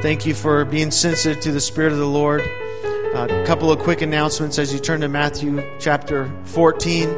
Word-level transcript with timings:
Thank 0.00 0.26
you 0.26 0.34
for 0.34 0.64
being 0.64 0.92
sensitive 0.92 1.42
to 1.42 1.50
the 1.50 1.60
Spirit 1.60 1.90
of 1.90 1.98
the 1.98 2.06
Lord. 2.06 2.42
A 2.42 3.44
couple 3.44 3.72
of 3.72 3.80
quick 3.80 4.00
announcements 4.00 4.56
as 4.56 4.72
you 4.72 4.78
turn 4.78 5.00
to 5.00 5.08
Matthew 5.08 5.60
chapter 5.80 6.32
14. 6.44 7.08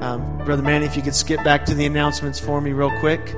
Um, 0.00 0.38
Brother 0.38 0.62
Manny, 0.62 0.86
if 0.86 0.96
you 0.96 1.02
could 1.02 1.14
skip 1.14 1.44
back 1.44 1.66
to 1.66 1.74
the 1.74 1.84
announcements 1.84 2.40
for 2.40 2.62
me 2.62 2.72
real 2.72 2.90
quick. 2.98 3.36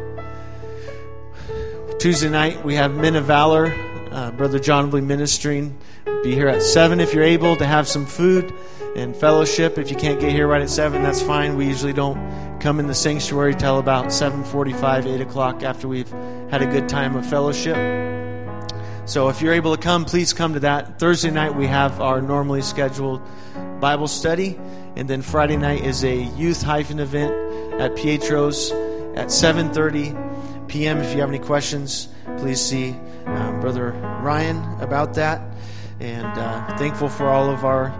Tuesday 1.98 2.28
night, 2.30 2.64
we 2.64 2.76
have 2.76 2.94
Men 2.94 3.16
of 3.16 3.24
Valor. 3.24 3.74
Uh, 4.12 4.30
Brother 4.30 4.60
John 4.60 4.88
will 4.88 5.00
be 5.00 5.04
ministering. 5.04 5.76
Be 6.22 6.36
here 6.36 6.46
at 6.46 6.62
7 6.62 7.00
if 7.00 7.12
you're 7.12 7.24
able 7.24 7.56
to 7.56 7.66
have 7.66 7.88
some 7.88 8.06
food 8.06 8.54
and 8.94 9.16
fellowship. 9.16 9.78
If 9.78 9.90
you 9.90 9.96
can't 9.96 10.20
get 10.20 10.30
here 10.30 10.46
right 10.46 10.62
at 10.62 10.70
7, 10.70 11.02
that's 11.02 11.20
fine. 11.20 11.56
We 11.56 11.66
usually 11.66 11.92
don't 11.92 12.60
come 12.60 12.78
in 12.78 12.86
the 12.86 12.94
sanctuary 12.94 13.56
till 13.56 13.80
about 13.80 14.06
7.45, 14.06 15.06
8 15.06 15.20
o'clock 15.22 15.64
after 15.64 15.88
we've 15.88 16.10
had 16.50 16.62
a 16.62 16.66
good 16.66 16.88
time 16.88 17.16
of 17.16 17.28
fellowship. 17.28 18.05
So 19.06 19.28
if 19.28 19.40
you're 19.40 19.52
able 19.52 19.76
to 19.76 19.80
come, 19.80 20.04
please 20.04 20.32
come 20.32 20.54
to 20.54 20.60
that. 20.60 20.98
Thursday 20.98 21.30
night, 21.30 21.54
we 21.54 21.68
have 21.68 22.00
our 22.00 22.20
normally 22.20 22.60
scheduled 22.60 23.22
Bible 23.78 24.08
study. 24.08 24.58
And 24.96 25.08
then 25.08 25.22
Friday 25.22 25.56
night 25.56 25.84
is 25.84 26.02
a 26.02 26.12
youth 26.12 26.60
hyphen 26.60 26.98
event 26.98 27.32
at 27.80 27.94
Pietro's 27.94 28.72
at 29.14 29.28
7.30 29.28 30.66
p.m. 30.66 30.98
If 30.98 31.14
you 31.14 31.20
have 31.20 31.28
any 31.28 31.38
questions, 31.38 32.08
please 32.38 32.60
see 32.60 32.96
um, 33.26 33.60
Brother 33.60 33.92
Ryan 34.24 34.58
about 34.80 35.14
that. 35.14 35.40
And 36.00 36.26
uh, 36.26 36.76
thankful 36.76 37.08
for 37.08 37.28
all 37.28 37.48
of 37.48 37.64
our 37.64 37.94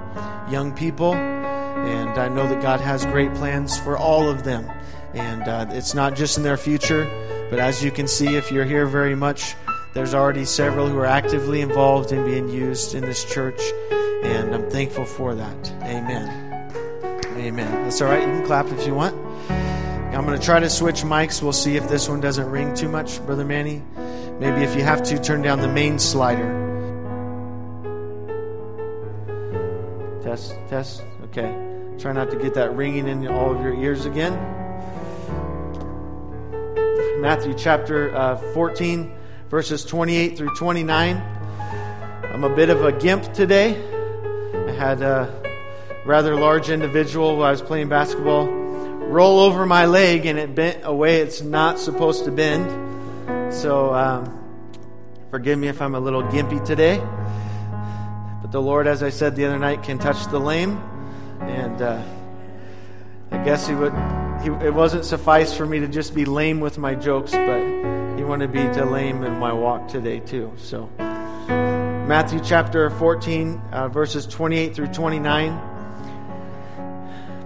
young 0.51 0.75
people. 0.75 1.15
And 1.15 2.19
I 2.19 2.27
know 2.29 2.49
that 2.49 2.61
God 2.61 2.81
has 2.81 3.07
great 3.07 3.33
plans 3.35 3.79
for 3.79 3.97
all 3.97 4.29
of 4.29 4.43
them. 4.43 4.69
And 5.15 5.43
uh, 5.43 5.67
it's 5.71 5.95
not 5.95 6.17
just 6.17 6.37
in 6.37 6.43
their 6.43 6.57
future, 6.57 7.05
but 7.49 7.61
as 7.61 7.85
you 7.85 7.93
can 7.93 8.09
see, 8.09 8.35
if 8.35 8.51
you're 8.51 8.65
here 8.65 8.87
very 8.87 9.15
much, 9.15 9.55
there's 9.97 10.13
already 10.13 10.45
several 10.45 10.87
who 10.87 10.99
are 10.99 11.07
actively 11.07 11.63
involved 11.63 12.13
in 12.13 12.23
being 12.27 12.51
used 12.51 12.95
in 12.95 13.03
this 13.03 13.25
church. 13.25 13.59
And 14.23 14.55
I'm 14.55 14.69
thankful 14.69 15.07
for 15.07 15.35
that. 15.35 15.71
Amen. 15.85 16.71
Amen. 17.39 17.83
That's 17.83 18.03
all 18.03 18.09
right. 18.09 18.21
You 18.21 18.27
can 18.27 18.45
clap 18.45 18.67
if 18.67 18.87
you 18.87 18.95
want. 18.95 19.17
I'm 20.15 20.27
going 20.27 20.39
to 20.39 20.45
try 20.45 20.61
to 20.61 20.69
switch 20.69 20.97
mics. 20.97 21.43
We'll 21.43 21.55
see 21.55 21.77
if 21.77 21.89
this 21.89 22.11
one 22.11 22.21
doesn't 22.21 22.45
ring 22.51 22.75
too 22.75 22.91
much, 22.91 23.25
Brother 23.25 23.47
Manny. 23.47 23.83
Maybe 24.39 24.63
if 24.65 24.77
you 24.77 24.83
have 24.83 25.03
to, 25.05 25.19
turn 25.19 25.41
down 25.41 25.61
the 25.61 25.69
main 25.69 25.99
slider. 25.99 26.45
Test, 30.23 30.57
test. 30.69 31.05
Okay. 31.25 31.51
Try 31.99 32.13
not 32.13 32.31
to 32.33 32.37
get 32.37 32.53
that 32.53 32.75
ringing 32.77 33.09
in 33.09 33.27
all 33.29 33.51
of 33.51 33.63
your 33.63 33.75
ears 33.75 34.05
again. 34.05 34.35
Matthew 37.23 37.55
chapter 37.55 38.15
uh, 38.15 38.37
14, 38.53 39.17
verses 39.49 39.85
28 39.85 40.37
through 40.37 40.55
29. 40.57 41.17
I'm 42.25 42.45
a 42.45 42.55
bit 42.55 42.69
of 42.69 42.85
a 42.85 42.93
gimp 42.93 43.33
today. 43.33 43.77
I 44.69 44.73
had 44.73 45.03
a 45.03 45.43
rather 46.05 46.35
large 46.35 46.69
individual 46.69 47.37
while 47.37 47.47
I 47.47 47.51
was 47.51 47.63
playing 47.63 47.89
basketball 47.89 48.47
roll 48.47 49.39
over 49.39 49.65
my 49.67 49.87
leg 49.87 50.27
and 50.27 50.39
it 50.39 50.55
bent 50.55 50.81
a 50.83 50.93
way 50.93 51.21
it's 51.21 51.41
not 51.41 51.79
supposed 51.79 52.25
to 52.25 52.33
bend. 52.33 53.55
So, 53.55 53.95
um, 53.95 54.45
forgive 55.31 55.59
me 55.59 55.69
if 55.69 55.81
I'm 55.81 55.95
a 55.95 56.01
little 56.01 56.25
gimpy 56.25 56.65
today. 56.65 56.99
But 58.43 58.51
the 58.51 58.61
Lord, 58.61 58.87
as 58.87 59.03
I 59.03 59.11
said 59.11 59.37
the 59.37 59.45
other 59.47 59.59
night, 59.59 59.85
can 59.85 59.99
touch 59.99 60.27
the 60.27 60.41
lame. 60.41 60.79
And 61.41 61.81
uh, 61.81 62.03
I 63.31 63.39
guess 63.45 63.67
He 63.67 63.75
would. 63.75 63.93
He, 64.43 64.51
it 64.67 64.75
wasn't 64.75 65.05
suffice 65.05 65.57
for 65.57 65.65
me 65.65 65.81
to 65.81 65.89
just 65.89 66.15
be 66.15 66.25
lame 66.25 66.61
with 66.61 66.77
my 66.77 66.95
jokes, 66.95 67.33
but 67.33 68.06
He 68.27 68.41
to 68.41 68.49
be 68.49 68.63
to 68.75 68.85
lame 68.85 69.23
in 69.23 69.39
my 69.39 69.53
walk 69.53 69.87
today 69.87 70.19
too. 70.19 70.53
So, 70.57 70.91
Matthew 70.99 72.41
chapter 72.43 72.91
14, 72.91 73.63
uh, 73.71 73.89
verses 73.89 74.27
28 74.27 74.75
through 74.75 74.89
29. 74.89 75.61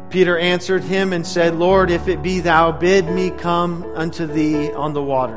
Peter 0.08 0.38
answered 0.38 0.82
him 0.82 1.12
and 1.12 1.26
said, 1.26 1.54
Lord, 1.54 1.90
if 1.90 2.08
it 2.08 2.22
be 2.22 2.40
thou, 2.40 2.72
bid 2.72 3.04
me 3.04 3.28
come 3.28 3.84
unto 3.94 4.26
thee 4.26 4.72
on 4.72 4.94
the 4.94 5.02
water. 5.02 5.36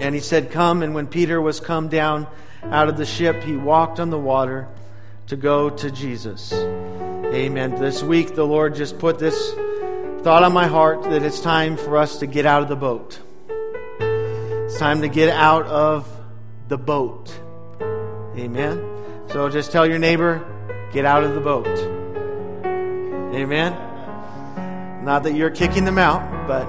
And 0.00 0.12
he 0.12 0.20
said, 0.20 0.50
Come. 0.50 0.82
And 0.82 0.92
when 0.92 1.06
Peter 1.06 1.40
was 1.40 1.60
come 1.60 1.88
down 1.88 2.26
out 2.64 2.88
of 2.88 2.96
the 2.96 3.06
ship, 3.06 3.44
he 3.44 3.56
walked 3.56 4.00
on 4.00 4.10
the 4.10 4.18
water 4.18 4.66
to 5.28 5.36
go 5.36 5.70
to 5.70 5.88
Jesus. 5.88 6.52
Amen. 6.52 7.76
This 7.76 8.02
week, 8.02 8.34
the 8.34 8.44
Lord 8.44 8.74
just 8.74 8.98
put 8.98 9.20
this 9.20 9.52
thought 10.22 10.42
on 10.42 10.52
my 10.52 10.66
heart 10.66 11.04
that 11.04 11.22
it's 11.22 11.40
time 11.40 11.76
for 11.76 11.96
us 11.96 12.18
to 12.18 12.26
get 12.26 12.44
out 12.44 12.62
of 12.62 12.68
the 12.68 12.76
boat. 12.76 13.20
It's 14.70 14.78
time 14.78 15.02
to 15.02 15.08
get 15.08 15.30
out 15.30 15.66
of 15.66 16.08
the 16.68 16.78
boat. 16.78 17.36
Amen. 18.36 19.26
So 19.32 19.48
just 19.48 19.72
tell 19.72 19.84
your 19.84 19.98
neighbor, 19.98 20.46
get 20.92 21.04
out 21.04 21.24
of 21.24 21.34
the 21.34 21.40
boat. 21.40 21.66
Amen. 23.34 23.72
Not 25.04 25.24
that 25.24 25.34
you're 25.34 25.50
kicking 25.50 25.84
them 25.84 25.98
out, 25.98 26.46
but 26.46 26.68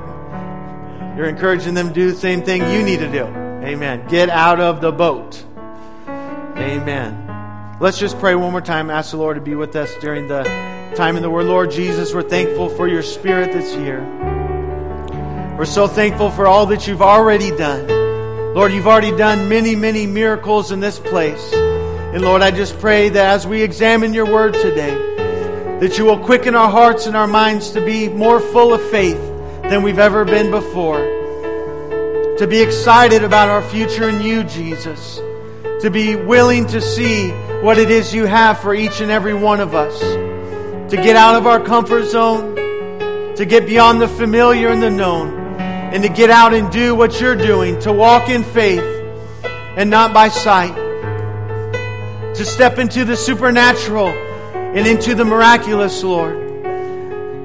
you're 1.16 1.28
encouraging 1.28 1.75
them 1.75 1.89
to 1.89 1.94
do 1.94 2.09
the 2.12 2.17
same 2.17 2.41
thing 2.41 2.63
you 2.73 2.81
need 2.81 3.01
to 3.01 3.12
do. 3.12 3.25
Amen. 3.63 4.07
Get 4.07 4.31
out 4.31 4.59
of 4.59 4.81
the 4.81 4.91
boat. 4.91 5.45
Amen. 6.07 7.78
Let's 7.79 8.00
just 8.00 8.18
pray 8.18 8.33
one 8.33 8.51
more 8.51 8.62
time. 8.62 8.89
Ask 8.89 9.12
the 9.12 9.18
Lord 9.18 9.35
to 9.35 9.41
be 9.41 9.53
with 9.53 9.75
us 9.75 9.94
during 10.01 10.28
the 10.28 10.41
time 10.95 11.18
in 11.18 11.22
the 11.22 11.29
Word. 11.29 11.45
Lord 11.45 11.69
Jesus, 11.69 12.16
we're 12.16 12.28
thankful 12.28 12.68
for 12.68 12.88
your 12.88 13.03
Spirit 13.03 13.53
that's 13.53 13.72
here. 13.72 14.01
We're 15.61 15.66
so 15.66 15.88
thankful 15.88 16.31
for 16.31 16.47
all 16.47 16.66
that 16.66 16.88
you've 16.88 17.03
already 17.03 17.51
done. 17.51 17.85
Lord, 18.55 18.72
you've 18.72 18.88
already 18.88 19.16
done 19.16 19.47
many, 19.47 19.75
many 19.75 20.07
miracles 20.07 20.72
in 20.72 20.79
this 20.79 20.97
place. 20.97 21.53
And 21.53 22.23
Lord, 22.23 22.41
I 22.41 22.49
just 22.49 22.79
pray 22.79 23.09
that 23.09 23.35
as 23.35 23.45
we 23.45 23.61
examine 23.61 24.11
your 24.11 24.25
Word 24.25 24.55
today, 24.55 24.95
that 25.79 26.00
you 26.00 26.05
will 26.05 26.17
quicken 26.17 26.55
our 26.55 26.67
hearts 26.67 27.05
and 27.05 27.16
our 27.16 27.27
minds 27.27 27.69
to 27.73 27.85
be 27.85 28.09
more 28.09 28.39
full 28.39 28.73
of 28.73 28.81
faith 28.89 29.21
than 29.61 29.83
we've 29.83 30.00
ever 30.00 30.25
been 30.25 30.50
before. 30.50 30.97
To 32.39 32.47
be 32.50 32.59
excited 32.59 33.23
about 33.23 33.47
our 33.50 33.61
future 33.61 34.09
in 34.09 34.19
you, 34.19 34.44
Jesus 34.44 35.21
to 35.81 35.91
be 35.91 36.16
willing 36.16 36.66
to 36.69 36.81
see 36.81 37.29
what 37.61 37.77
it 37.77 37.91
is 37.91 38.16
you 38.16 38.25
have 38.25 38.59
for 38.59 38.73
each 38.73 39.00
and 39.00 39.11
every 39.11 39.35
one 39.35 39.59
of 39.59 39.75
us. 39.75 40.00
To 40.89 40.95
get 40.95 41.16
out 41.16 41.35
of 41.35 41.45
our 41.45 41.59
comfort 41.59 42.05
zone, 42.05 42.55
to 43.35 43.45
get 43.45 43.67
beyond 43.67 44.01
the 44.01 44.07
familiar 44.07 44.69
and 44.69 44.81
the 44.81 44.89
known, 44.89 45.41
and 45.91 46.03
to 46.03 46.09
get 46.09 46.29
out 46.29 46.53
and 46.53 46.72
do 46.72 46.96
what 46.96 47.19
you're 47.19 47.35
doing, 47.35 47.79
to 47.81 47.91
walk 47.91 48.29
in 48.29 48.44
faith 48.44 48.79
and 49.78 49.90
not 49.90 50.13
by 50.13 50.29
sight. 50.29 50.75
To 52.35 52.46
step 52.46 52.79
into 52.79 53.03
the 53.03 53.18
supernatural 53.18 54.07
and 54.07 54.88
into 54.88 55.16
the 55.16 55.25
miraculous, 55.25 56.01
Lord. 56.01 56.38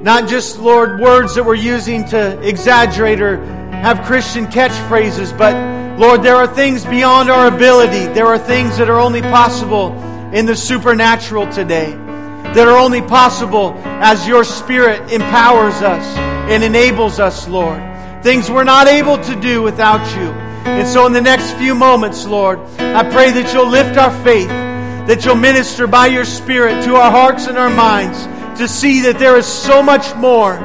Not 0.03 0.29
just, 0.29 0.59
Lord, 0.59 1.01
words 1.01 1.35
that 1.35 1.43
we're 1.43 1.55
using 1.55 2.05
to 2.05 2.39
exaggerate 2.41 3.19
or 3.19 3.43
have 3.71 4.05
Christian 4.05 4.45
catchphrases, 4.45 5.37
but 5.37 5.99
Lord, 5.99 6.23
there 6.23 6.35
are 6.35 6.47
things 6.47 6.85
beyond 6.85 7.29
our 7.29 7.47
ability. 7.47 8.05
There 8.13 8.27
are 8.27 8.39
things 8.39 8.77
that 8.77 8.89
are 8.89 8.99
only 8.99 9.21
possible 9.21 9.91
in 10.33 10.45
the 10.45 10.55
supernatural 10.55 11.51
today, 11.51 11.91
that 11.91 12.67
are 12.67 12.77
only 12.77 13.01
possible 13.01 13.73
as 13.85 14.27
your 14.27 14.43
Spirit 14.43 15.11
empowers 15.11 15.81
us 15.81 16.05
and 16.49 16.63
enables 16.63 17.19
us, 17.19 17.47
Lord. 17.47 17.86
Things 18.27 18.51
we're 18.51 18.65
not 18.65 18.89
able 18.89 19.17
to 19.19 19.39
do 19.39 19.61
without 19.61 20.05
you. 20.17 20.31
And 20.67 20.85
so, 20.85 21.05
in 21.05 21.13
the 21.13 21.21
next 21.21 21.53
few 21.53 21.73
moments, 21.73 22.25
Lord, 22.25 22.59
I 22.77 23.09
pray 23.09 23.31
that 23.31 23.53
you'll 23.53 23.69
lift 23.69 23.97
our 23.97 24.11
faith, 24.21 24.49
that 24.49 25.23
you'll 25.23 25.37
minister 25.37 25.87
by 25.87 26.07
your 26.07 26.25
Spirit 26.25 26.83
to 26.83 26.97
our 26.97 27.09
hearts 27.09 27.47
and 27.47 27.57
our 27.57 27.69
minds 27.69 28.25
to 28.59 28.67
see 28.67 28.99
that 29.03 29.17
there 29.17 29.37
is 29.37 29.45
so 29.45 29.81
much 29.81 30.13
more 30.17 30.57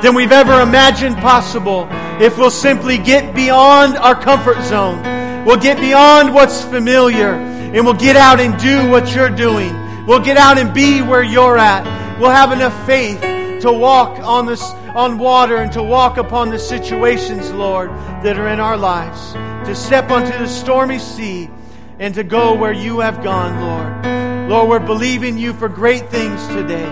than 0.00 0.14
we've 0.14 0.30
ever 0.30 0.60
imagined 0.60 1.16
possible 1.16 1.88
if 2.22 2.38
we'll 2.38 2.52
simply 2.52 2.98
get 2.98 3.34
beyond 3.34 3.96
our 3.96 4.14
comfort 4.14 4.62
zone. 4.62 5.02
We'll 5.44 5.56
get 5.56 5.80
beyond 5.80 6.32
what's 6.32 6.62
familiar 6.62 7.30
and 7.30 7.84
we'll 7.84 7.94
get 7.94 8.14
out 8.14 8.38
and 8.38 8.56
do 8.60 8.88
what 8.88 9.12
you're 9.12 9.28
doing. 9.28 9.74
We'll 10.06 10.22
get 10.22 10.36
out 10.36 10.56
and 10.56 10.72
be 10.72 11.02
where 11.02 11.24
you're 11.24 11.58
at. 11.58 11.82
We'll 12.20 12.30
have 12.30 12.52
enough 12.52 12.86
faith 12.86 13.37
to 13.60 13.72
walk 13.72 14.18
on 14.20 14.46
this 14.46 14.62
on 14.94 15.18
water 15.18 15.56
and 15.56 15.72
to 15.72 15.82
walk 15.82 16.16
upon 16.16 16.50
the 16.50 16.58
situations, 16.58 17.50
Lord, 17.50 17.90
that 18.22 18.38
are 18.38 18.48
in 18.48 18.60
our 18.60 18.76
lives. 18.76 19.32
To 19.68 19.74
step 19.74 20.10
onto 20.10 20.36
the 20.38 20.48
stormy 20.48 20.98
sea 20.98 21.50
and 21.98 22.14
to 22.14 22.24
go 22.24 22.54
where 22.54 22.72
you 22.72 23.00
have 23.00 23.22
gone, 23.22 23.60
Lord. 23.60 24.50
Lord, 24.50 24.68
we're 24.68 24.86
believing 24.86 25.36
you 25.36 25.52
for 25.52 25.68
great 25.68 26.08
things 26.08 26.46
today. 26.48 26.86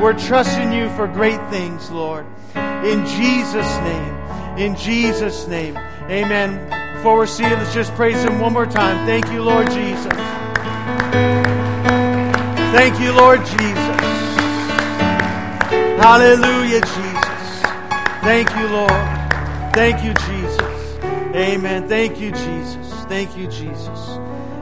We're 0.00 0.18
trusting 0.18 0.72
you 0.72 0.88
for 0.96 1.06
great 1.06 1.40
things, 1.50 1.90
Lord. 1.90 2.26
In 2.54 3.06
Jesus' 3.06 3.76
name. 3.78 4.58
In 4.58 4.76
Jesus' 4.76 5.46
name. 5.46 5.76
Amen. 6.10 6.94
Before 6.96 7.16
we're 7.16 7.26
seated, 7.26 7.58
let's 7.58 7.74
just 7.74 7.94
praise 7.94 8.22
Him 8.22 8.40
one 8.40 8.52
more 8.52 8.66
time. 8.66 9.06
Thank 9.06 9.30
you, 9.30 9.42
Lord 9.42 9.70
Jesus. 9.70 10.12
Thank 12.72 13.00
you, 13.00 13.12
Lord 13.12 13.40
Jesus. 13.46 13.95
Hallelujah, 15.98 16.80
Jesus. 16.82 17.62
Thank 18.20 18.50
you, 18.54 18.68
Lord. 18.68 18.90
Thank 19.72 20.04
you, 20.04 20.12
Jesus. 20.12 20.98
Amen. 21.34 21.88
Thank 21.88 22.20
you, 22.20 22.30
Jesus. 22.32 23.04
Thank 23.06 23.36
you, 23.36 23.46
Jesus. 23.46 24.18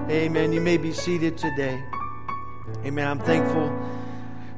Amen. 0.08 0.52
You 0.52 0.60
may 0.60 0.76
be 0.76 0.92
seated 0.92 1.36
today. 1.36 1.82
Amen. 2.84 3.06
I'm 3.06 3.18
thankful 3.18 3.72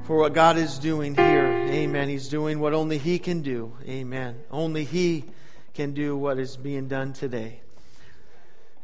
for 0.04 0.18
what 0.18 0.34
God 0.34 0.58
is 0.58 0.78
doing 0.78 1.14
here. 1.14 1.46
Amen. 1.46 2.08
He's 2.08 2.28
doing 2.28 2.60
what 2.60 2.74
only 2.74 2.98
He 2.98 3.18
can 3.18 3.40
do. 3.40 3.72
Amen. 3.88 4.38
Only 4.50 4.84
He 4.84 5.24
can 5.72 5.92
do 5.92 6.16
what 6.16 6.38
is 6.38 6.56
being 6.56 6.88
done 6.88 7.12
today. 7.12 7.60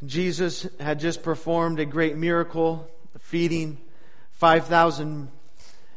Jesus 0.05 0.67
had 0.81 0.99
just 0.99 1.23
performed 1.23 1.79
a 1.79 1.85
great 1.85 2.17
miracle, 2.17 2.89
feeding 3.21 3.79
5,000 4.33 5.31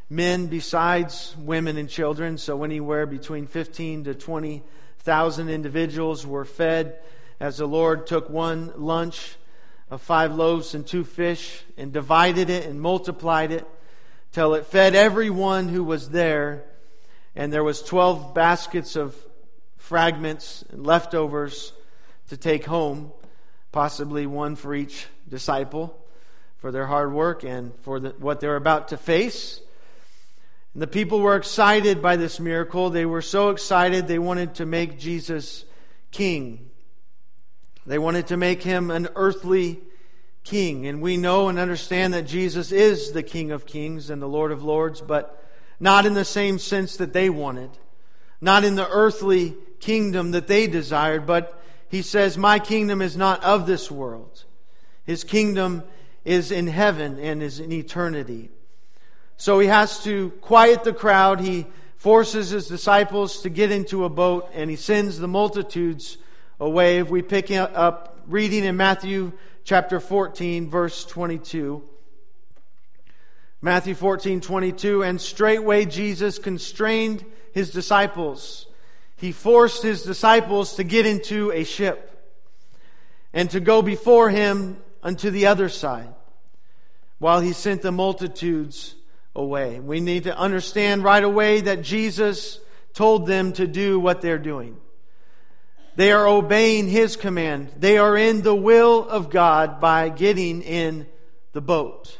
men 0.08 0.46
besides 0.46 1.34
women 1.38 1.76
and 1.76 1.88
children. 1.88 2.38
So 2.38 2.64
anywhere 2.64 3.06
between 3.06 3.46
15 3.46 4.04
to 4.04 4.14
20,000 4.14 5.48
individuals 5.48 6.26
were 6.26 6.44
fed 6.44 6.98
as 7.40 7.58
the 7.58 7.66
Lord 7.66 8.06
took 8.06 8.30
one 8.30 8.72
lunch 8.76 9.36
of 9.90 10.02
five 10.02 10.34
loaves 10.34 10.74
and 10.74 10.86
two 10.86 11.04
fish 11.04 11.62
and 11.76 11.92
divided 11.92 12.50
it 12.50 12.66
and 12.66 12.80
multiplied 12.80 13.52
it 13.52 13.66
till 14.32 14.54
it 14.54 14.66
fed 14.66 14.94
everyone 14.94 15.68
who 15.68 15.84
was 15.84 16.10
there 16.10 16.64
and 17.36 17.52
there 17.52 17.62
was 17.62 17.82
12 17.82 18.34
baskets 18.34 18.96
of 18.96 19.14
fragments 19.76 20.64
and 20.70 20.84
leftovers 20.84 21.72
to 22.28 22.36
take 22.36 22.64
home 22.64 23.12
possibly 23.70 24.26
one 24.26 24.56
for 24.56 24.74
each 24.74 25.06
disciple 25.28 25.96
for 26.56 26.72
their 26.72 26.86
hard 26.86 27.12
work 27.12 27.44
and 27.44 27.72
for 27.82 28.00
the, 28.00 28.08
what 28.18 28.40
they're 28.40 28.56
about 28.56 28.88
to 28.88 28.96
face 28.96 29.60
and 30.76 30.82
the 30.82 30.86
people 30.86 31.20
were 31.20 31.36
excited 31.36 32.02
by 32.02 32.16
this 32.16 32.38
miracle 32.38 32.90
they 32.90 33.06
were 33.06 33.22
so 33.22 33.48
excited 33.48 34.06
they 34.06 34.18
wanted 34.18 34.54
to 34.54 34.66
make 34.66 34.98
jesus 34.98 35.64
king 36.12 36.70
they 37.86 37.98
wanted 37.98 38.26
to 38.26 38.36
make 38.36 38.62
him 38.62 38.90
an 38.90 39.08
earthly 39.14 39.80
king. 40.46 40.86
And 40.86 41.02
we 41.02 41.16
know 41.16 41.48
and 41.48 41.58
understand 41.58 42.14
that 42.14 42.26
Jesus 42.26 42.72
is 42.72 43.12
the 43.12 43.22
King 43.22 43.50
of 43.50 43.66
kings 43.66 44.08
and 44.08 44.22
the 44.22 44.28
Lord 44.28 44.52
of 44.52 44.62
lords, 44.62 45.00
but 45.02 45.44
not 45.78 46.06
in 46.06 46.14
the 46.14 46.24
same 46.24 46.58
sense 46.58 46.96
that 46.96 47.12
they 47.12 47.28
wanted, 47.28 47.70
not 48.40 48.64
in 48.64 48.76
the 48.76 48.88
earthly 48.88 49.56
kingdom 49.80 50.30
that 50.30 50.46
they 50.46 50.66
desired, 50.66 51.26
but 51.26 51.62
he 51.88 52.00
says, 52.00 52.38
My 52.38 52.58
kingdom 52.58 53.02
is 53.02 53.16
not 53.16 53.44
of 53.44 53.66
this 53.66 53.90
world. 53.90 54.44
His 55.04 55.22
kingdom 55.22 55.84
is 56.24 56.50
in 56.50 56.66
heaven 56.66 57.18
and 57.18 57.42
is 57.42 57.60
in 57.60 57.70
eternity. 57.70 58.50
So 59.36 59.58
he 59.58 59.68
has 59.68 60.02
to 60.04 60.30
quiet 60.40 60.84
the 60.84 60.92
crowd. 60.92 61.40
He 61.40 61.66
forces 61.96 62.50
his 62.50 62.68
disciples 62.68 63.42
to 63.42 63.48
get 63.48 63.70
into 63.70 64.04
a 64.04 64.08
boat 64.08 64.50
and 64.54 64.70
he 64.70 64.76
sends 64.76 65.18
the 65.18 65.28
multitudes 65.28 66.18
away. 66.58 66.98
If 66.98 67.10
we 67.10 67.22
pick 67.22 67.50
up 67.50 68.18
reading 68.26 68.64
in 68.64 68.76
Matthew 68.76 69.32
chapter 69.64 70.00
14, 70.00 70.70
verse 70.70 71.04
22. 71.04 71.82
Matthew 73.60 73.94
14, 73.94 74.40
22. 74.40 75.02
And 75.02 75.20
straightway 75.20 75.84
Jesus 75.84 76.38
constrained 76.38 77.24
his 77.52 77.70
disciples. 77.70 78.66
He 79.16 79.32
forced 79.32 79.82
his 79.82 80.02
disciples 80.02 80.76
to 80.76 80.84
get 80.84 81.06
into 81.06 81.50
a 81.52 81.64
ship 81.64 82.12
and 83.32 83.50
to 83.50 83.60
go 83.60 83.82
before 83.82 84.30
him 84.30 84.78
unto 85.02 85.30
the 85.30 85.46
other 85.46 85.68
side 85.68 86.14
while 87.18 87.40
he 87.40 87.52
sent 87.52 87.82
the 87.82 87.92
multitudes 87.92 88.95
away. 89.36 89.78
We 89.78 90.00
need 90.00 90.24
to 90.24 90.36
understand 90.36 91.04
right 91.04 91.22
away 91.22 91.60
that 91.62 91.82
Jesus 91.82 92.58
told 92.94 93.26
them 93.26 93.52
to 93.52 93.66
do 93.66 94.00
what 94.00 94.20
they're 94.20 94.38
doing. 94.38 94.76
They 95.96 96.12
are 96.12 96.26
obeying 96.26 96.88
His 96.88 97.16
command. 97.16 97.70
They 97.78 97.98
are 97.98 98.16
in 98.16 98.42
the 98.42 98.54
will 98.54 99.08
of 99.08 99.30
God 99.30 99.80
by 99.80 100.08
getting 100.08 100.62
in 100.62 101.06
the 101.52 101.60
boat. 101.60 102.18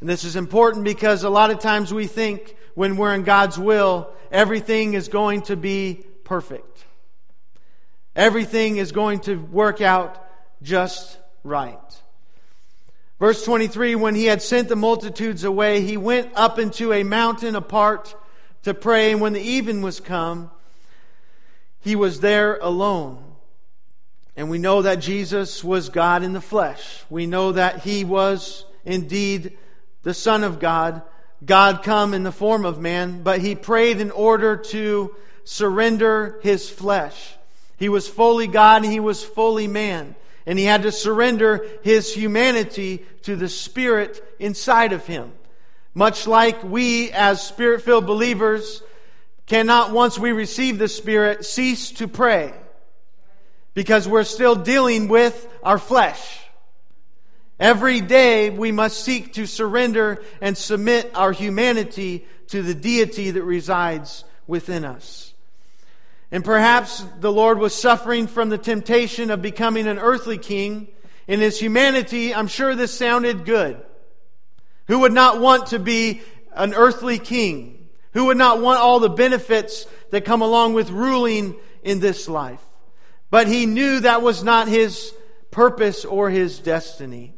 And 0.00 0.08
this 0.08 0.24
is 0.24 0.36
important 0.36 0.84
because 0.84 1.24
a 1.24 1.30
lot 1.30 1.50
of 1.50 1.58
times 1.58 1.92
we 1.92 2.06
think 2.06 2.56
when 2.74 2.96
we're 2.96 3.14
in 3.14 3.22
God's 3.22 3.58
will, 3.58 4.10
everything 4.30 4.94
is 4.94 5.08
going 5.08 5.42
to 5.42 5.56
be 5.56 6.04
perfect. 6.24 6.84
Everything 8.14 8.76
is 8.76 8.92
going 8.92 9.20
to 9.20 9.36
work 9.36 9.80
out 9.80 10.22
just 10.62 11.18
right. 11.42 11.78
Verse 13.18 13.44
23 13.44 13.94
When 13.94 14.14
he 14.14 14.26
had 14.26 14.42
sent 14.42 14.68
the 14.68 14.76
multitudes 14.76 15.44
away, 15.44 15.80
he 15.80 15.96
went 15.96 16.30
up 16.34 16.58
into 16.58 16.92
a 16.92 17.02
mountain 17.02 17.56
apart 17.56 18.14
to 18.62 18.74
pray. 18.74 19.12
And 19.12 19.20
when 19.20 19.32
the 19.32 19.40
even 19.40 19.82
was 19.82 20.00
come, 20.00 20.50
he 21.80 21.96
was 21.96 22.20
there 22.20 22.58
alone. 22.58 23.22
And 24.36 24.50
we 24.50 24.58
know 24.58 24.82
that 24.82 24.96
Jesus 24.96 25.64
was 25.64 25.88
God 25.88 26.22
in 26.22 26.34
the 26.34 26.40
flesh. 26.40 27.04
We 27.08 27.26
know 27.26 27.52
that 27.52 27.84
he 27.84 28.04
was 28.04 28.64
indeed 28.84 29.56
the 30.02 30.14
Son 30.14 30.44
of 30.44 30.60
God, 30.60 31.02
God 31.44 31.82
come 31.82 32.14
in 32.14 32.22
the 32.22 32.32
form 32.32 32.64
of 32.64 32.80
man, 32.80 33.22
but 33.22 33.40
he 33.40 33.54
prayed 33.54 34.00
in 34.00 34.12
order 34.12 34.56
to 34.56 35.14
surrender 35.44 36.38
his 36.42 36.70
flesh. 36.70 37.34
He 37.76 37.88
was 37.88 38.08
fully 38.08 38.46
God 38.46 38.84
and 38.84 38.92
he 38.92 39.00
was 39.00 39.24
fully 39.24 39.66
man. 39.66 40.14
And 40.46 40.58
he 40.58 40.64
had 40.64 40.82
to 40.82 40.92
surrender 40.92 41.66
his 41.82 42.14
humanity 42.14 43.04
to 43.22 43.36
the 43.36 43.48
Spirit 43.48 44.22
inside 44.38 44.92
of 44.92 45.04
him. 45.06 45.32
Much 45.92 46.26
like 46.26 46.62
we, 46.62 47.10
as 47.10 47.44
Spirit 47.44 47.82
filled 47.82 48.06
believers, 48.06 48.82
cannot, 49.46 49.92
once 49.92 50.18
we 50.18 50.30
receive 50.32 50.78
the 50.78 50.88
Spirit, 50.88 51.44
cease 51.44 51.90
to 51.92 52.06
pray 52.06 52.54
because 53.74 54.08
we're 54.08 54.24
still 54.24 54.54
dealing 54.54 55.08
with 55.08 55.48
our 55.62 55.78
flesh. 55.78 56.40
Every 57.58 58.00
day 58.00 58.50
we 58.50 58.72
must 58.72 59.02
seek 59.02 59.34
to 59.34 59.46
surrender 59.46 60.22
and 60.40 60.56
submit 60.56 61.10
our 61.14 61.32
humanity 61.32 62.26
to 62.48 62.62
the 62.62 62.74
deity 62.74 63.30
that 63.32 63.42
resides 63.42 64.24
within 64.46 64.84
us. 64.84 65.25
And 66.30 66.44
perhaps 66.44 67.04
the 67.20 67.32
Lord 67.32 67.58
was 67.58 67.74
suffering 67.74 68.26
from 68.26 68.48
the 68.48 68.58
temptation 68.58 69.30
of 69.30 69.42
becoming 69.42 69.86
an 69.86 69.98
earthly 69.98 70.38
king. 70.38 70.88
In 71.28 71.40
his 71.40 71.58
humanity, 71.58 72.34
I'm 72.34 72.48
sure 72.48 72.74
this 72.74 72.96
sounded 72.96 73.44
good. 73.44 73.80
Who 74.86 75.00
would 75.00 75.12
not 75.12 75.40
want 75.40 75.68
to 75.68 75.78
be 75.78 76.22
an 76.52 76.74
earthly 76.74 77.18
king? 77.18 77.88
Who 78.12 78.26
would 78.26 78.36
not 78.36 78.60
want 78.60 78.80
all 78.80 79.00
the 79.00 79.08
benefits 79.08 79.86
that 80.10 80.24
come 80.24 80.42
along 80.42 80.74
with 80.74 80.90
ruling 80.90 81.56
in 81.82 82.00
this 82.00 82.28
life? 82.28 82.62
But 83.30 83.48
he 83.48 83.66
knew 83.66 84.00
that 84.00 84.22
was 84.22 84.42
not 84.42 84.68
his 84.68 85.12
purpose 85.50 86.04
or 86.04 86.30
his 86.30 86.58
destiny. 86.58 87.34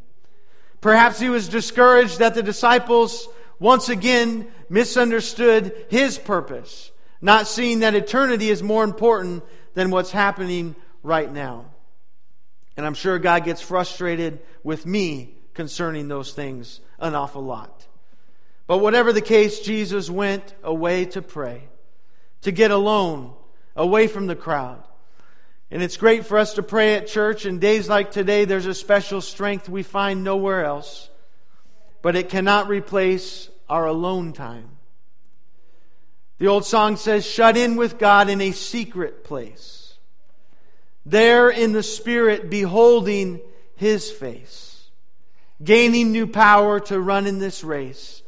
Perhaps 0.80 1.18
he 1.18 1.28
was 1.28 1.48
discouraged 1.48 2.20
that 2.20 2.34
the 2.34 2.42
disciples 2.42 3.28
once 3.58 3.88
again 3.88 4.46
misunderstood 4.68 5.74
his 5.88 6.18
purpose, 6.18 6.92
not 7.20 7.46
seeing 7.46 7.80
that 7.80 7.94
eternity 7.94 8.50
is 8.50 8.62
more 8.62 8.84
important 8.84 9.44
than 9.74 9.90
what's 9.90 10.10
happening 10.10 10.76
right 11.02 11.30
now. 11.30 11.66
And 12.76 12.86
I'm 12.86 12.94
sure 12.94 13.18
God 13.18 13.44
gets 13.44 13.60
frustrated 13.60 14.40
with 14.62 14.86
me 14.86 15.34
concerning 15.54 16.08
those 16.08 16.32
things 16.32 16.80
an 17.00 17.14
awful 17.14 17.42
lot. 17.42 17.86
But 18.68 18.78
whatever 18.78 19.12
the 19.12 19.20
case, 19.20 19.60
Jesus 19.60 20.08
went 20.08 20.54
away 20.62 21.06
to 21.06 21.22
pray, 21.22 21.68
to 22.42 22.52
get 22.52 22.70
alone, 22.70 23.32
away 23.74 24.06
from 24.06 24.26
the 24.26 24.36
crowd. 24.36 24.84
And 25.70 25.82
it's 25.82 25.96
great 25.96 26.26
for 26.26 26.38
us 26.38 26.54
to 26.54 26.62
pray 26.62 26.94
at 26.94 27.06
church. 27.06 27.46
In 27.46 27.58
days 27.58 27.88
like 27.88 28.10
today, 28.10 28.44
there's 28.44 28.66
a 28.66 28.74
special 28.74 29.20
strength 29.20 29.68
we 29.68 29.82
find 29.82 30.24
nowhere 30.24 30.64
else. 30.64 31.10
But 32.00 32.16
it 32.16 32.28
cannot 32.28 32.68
replace 32.68 33.48
our 33.68 33.86
alone 33.86 34.32
time. 34.32 34.77
The 36.38 36.46
old 36.46 36.64
song 36.64 36.96
says, 36.96 37.26
Shut 37.26 37.56
in 37.56 37.76
with 37.76 37.98
God 37.98 38.28
in 38.28 38.40
a 38.40 38.52
secret 38.52 39.24
place. 39.24 39.94
There 41.04 41.50
in 41.50 41.72
the 41.72 41.82
Spirit, 41.82 42.50
beholding 42.50 43.40
His 43.74 44.10
face, 44.10 44.90
gaining 45.62 46.12
new 46.12 46.26
power 46.26 46.80
to 46.80 47.00
run 47.00 47.26
in 47.26 47.38
this 47.38 47.64
race 47.64 48.22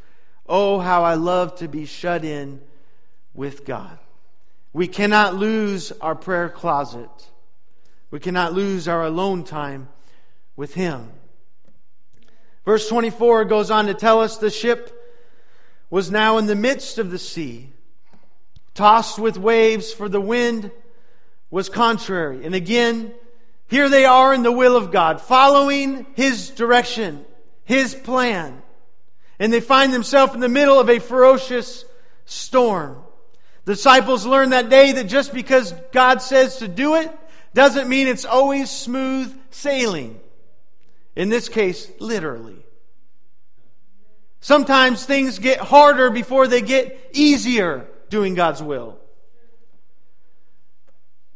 Oh, 0.51 0.81
how 0.81 1.05
I 1.05 1.15
love 1.15 1.55
to 1.59 1.69
be 1.69 1.87
shut 1.87 2.25
in 2.25 2.61
with 3.33 3.65
God. 3.65 4.01
We 4.73 4.89
cannot 4.89 5.37
lose 5.37 5.93
our 6.01 6.17
prayer 6.17 6.49
closet. 6.49 7.09
We 8.11 8.19
cannot 8.19 8.53
lose 8.53 8.89
our 8.89 9.05
alone 9.05 9.45
time 9.45 9.89
with 10.57 10.75
Him. 10.75 11.09
Verse 12.65 12.89
24 12.89 13.45
goes 13.45 13.71
on 13.71 13.87
to 13.87 13.95
tell 13.95 14.21
us 14.21 14.39
the 14.39 14.51
ship 14.51 14.93
was 15.89 16.11
now 16.11 16.37
in 16.37 16.47
the 16.47 16.57
midst 16.57 16.99
of 16.99 17.13
the 17.13 17.19
sea, 17.19 17.73
tossed 18.75 19.19
with 19.19 19.37
waves, 19.37 19.93
for 19.93 20.09
the 20.09 20.21
wind 20.21 20.71
was 21.51 21.69
contrary. 21.69 22.45
And 22.45 22.55
again, 22.55 23.13
here 23.69 23.89
they 23.89 24.05
are 24.05 24.33
in 24.35 24.43
the 24.43 24.53
will 24.53 24.77
of 24.77 24.91
God, 24.91 25.21
following 25.21 26.07
His 26.15 26.51
direction, 26.51 27.25
His 27.65 27.95
plan 27.95 28.63
and 29.41 29.51
they 29.51 29.61
find 29.61 29.93
themselves 29.93 30.35
in 30.35 30.41
the 30.41 30.49
middle 30.49 30.79
of 30.79 30.91
a 30.91 31.01
ferocious 31.01 31.87
storm. 32.27 33.03
The 33.65 33.73
disciples 33.73 34.27
learned 34.27 34.53
that 34.53 34.69
day 34.69 34.93
that 34.93 35.05
just 35.05 35.33
because 35.33 35.73
God 35.93 36.21
says 36.21 36.59
to 36.59 36.69
do 36.69 36.97
it 36.97 37.11
doesn't 37.55 37.89
mean 37.89 38.07
it's 38.07 38.27
always 38.27 38.71
smooth 38.71 39.35
sailing. 39.51 40.21
In 41.17 41.31
this 41.31 41.49
case, 41.49 41.91
literally. 41.99 42.65
Sometimes 44.41 45.05
things 45.05 45.39
get 45.39 45.59
harder 45.59 46.11
before 46.11 46.47
they 46.47 46.61
get 46.61 47.11
easier 47.15 47.87
doing 48.11 48.35
God's 48.35 48.63
will. 48.63 48.99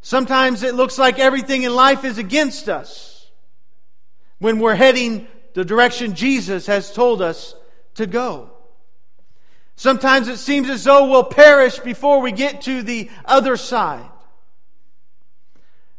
Sometimes 0.02 0.62
it 0.62 0.74
looks 0.74 0.98
like 0.98 1.18
everything 1.18 1.62
in 1.62 1.74
life 1.74 2.04
is 2.04 2.18
against 2.18 2.68
us 2.68 3.30
when 4.38 4.58
we're 4.58 4.74
heading 4.74 5.26
the 5.54 5.64
direction 5.64 6.14
Jesus 6.14 6.66
has 6.66 6.92
told 6.92 7.22
us 7.22 7.54
to 7.94 8.06
go. 8.06 8.50
Sometimes 9.76 10.28
it 10.28 10.36
seems 10.36 10.68
as 10.68 10.84
though 10.84 11.08
we'll 11.08 11.24
perish 11.24 11.78
before 11.78 12.20
we 12.20 12.32
get 12.32 12.62
to 12.62 12.82
the 12.82 13.10
other 13.24 13.56
side. 13.56 14.08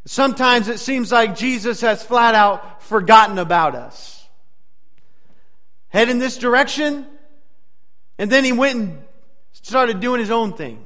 Sometimes 0.06 0.68
it 0.68 0.80
seems 0.80 1.12
like 1.12 1.36
Jesus 1.36 1.82
has 1.82 2.04
flat 2.04 2.36
out 2.36 2.84
forgotten 2.84 3.40
about 3.40 3.76
us. 3.76 4.28
Head 5.90 6.10
in 6.10 6.20
this 6.20 6.38
direction, 6.38 7.08
and 8.18 8.30
then 8.30 8.44
he 8.44 8.52
went 8.52 8.78
and 8.78 9.05
started 9.66 10.00
doing 10.00 10.20
his 10.20 10.30
own 10.30 10.54
thing. 10.54 10.86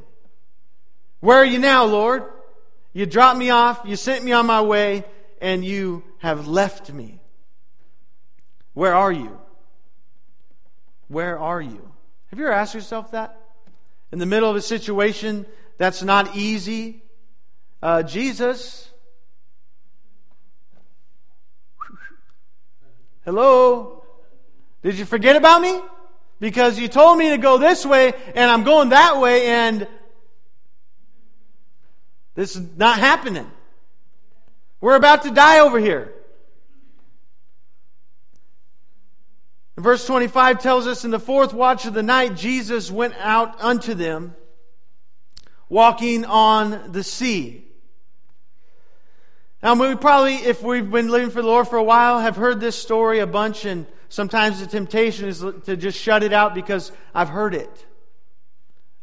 Where 1.20 1.36
are 1.36 1.46
you 1.46 1.60
now, 1.60 1.84
Lord? 1.84 2.24
You 2.94 3.06
dropped 3.06 3.38
me 3.38 3.50
off, 3.50 3.82
you 3.84 3.98
sent 3.98 4.24
me 4.24 4.32
on 4.32 4.46
my 4.46 4.62
way, 4.62 5.04
and 5.42 5.66
you 5.66 6.02
have 6.20 6.48
left 6.48 6.90
me. 6.90 7.20
Where 8.74 8.96
are 8.96 9.12
you? 9.12 9.38
Where 11.10 11.38
are 11.38 11.62
you? 11.62 11.92
Have 12.28 12.40
you 12.40 12.46
ever 12.46 12.54
asked 12.54 12.74
yourself 12.74 13.12
that? 13.12 13.38
In 14.14 14.20
the 14.20 14.26
middle 14.26 14.50
of 14.50 14.56
a 14.56 14.62
situation 14.62 15.46
that's 15.78 16.02
not 16.02 16.38
easy, 16.38 17.04
uh, 17.84 18.04
Jesus, 18.04 18.90
hello, 23.26 24.06
did 24.84 24.98
you 24.98 25.04
forget 25.04 25.36
about 25.36 25.62
me? 25.62 25.82
Because 26.40 26.80
you 26.80 26.88
told 26.88 27.18
me 27.18 27.30
to 27.30 27.38
go 27.38 27.58
this 27.58 27.86
way, 27.86 28.14
and 28.34 28.50
I'm 28.50 28.64
going 28.64 28.90
that 28.90 29.20
way, 29.20 29.48
and 29.48 29.88
this 32.36 32.56
is 32.56 32.78
not 32.78 32.98
happening. 33.00 33.50
We're 34.80 34.96
about 34.96 35.24
to 35.24 35.32
die 35.32 35.60
over 35.60 35.80
here. 35.80 36.14
Verse 39.76 40.06
25 40.06 40.60
tells 40.62 40.88
us 40.88 41.06
in 41.06 41.12
the 41.12 41.20
fourth 41.20 41.54
watch 41.54 41.86
of 41.86 41.94
the 41.94 42.04
night, 42.04 42.36
Jesus 42.36 42.92
went 42.92 43.16
out 43.20 43.60
unto 43.62 43.94
them, 43.94 44.36
walking 45.70 46.26
on 46.26 46.92
the 46.92 47.04
sea. 47.04 47.66
Now, 49.64 49.76
we 49.76 49.96
probably, 49.96 50.36
if 50.36 50.64
we've 50.64 50.90
been 50.90 51.10
living 51.10 51.30
for 51.30 51.42
the 51.42 51.48
Lord 51.48 51.68
for 51.68 51.78
a 51.78 51.84
while, 51.84 52.20
have 52.20 52.38
heard 52.38 52.62
this 52.62 52.78
story 52.78 53.20
a 53.20 53.28
bunch, 53.28 53.66
and 53.66 53.86
sometimes 54.10 54.60
the 54.60 54.68
temptation 54.68 55.28
is 55.28 55.44
to 55.66 55.78
just 55.78 56.00
shut 56.00 56.24
it 56.24 56.34
out 56.34 56.54
because 56.54 56.92
I've 57.14 57.30
heard 57.30 57.56
it. 57.56 57.86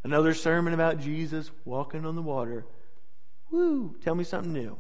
Another 0.05 0.35
sermon 0.35 0.75
about 0.75 1.01
Jesus 1.01 1.51
walking 1.65 2.05
on 2.05 2.15
the 2.15 2.23
water. 2.23 2.65
Woo, 3.51 3.97
tell 4.05 4.15
me 4.15 4.25
something 4.25 4.53
new. 4.53 4.77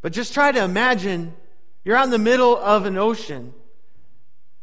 But 0.00 0.12
just 0.12 0.34
try 0.34 0.52
to 0.52 0.62
imagine 0.62 1.34
you're 1.84 1.96
out 1.96 2.04
in 2.04 2.10
the 2.10 2.18
middle 2.18 2.56
of 2.56 2.86
an 2.86 2.96
ocean. 2.96 3.54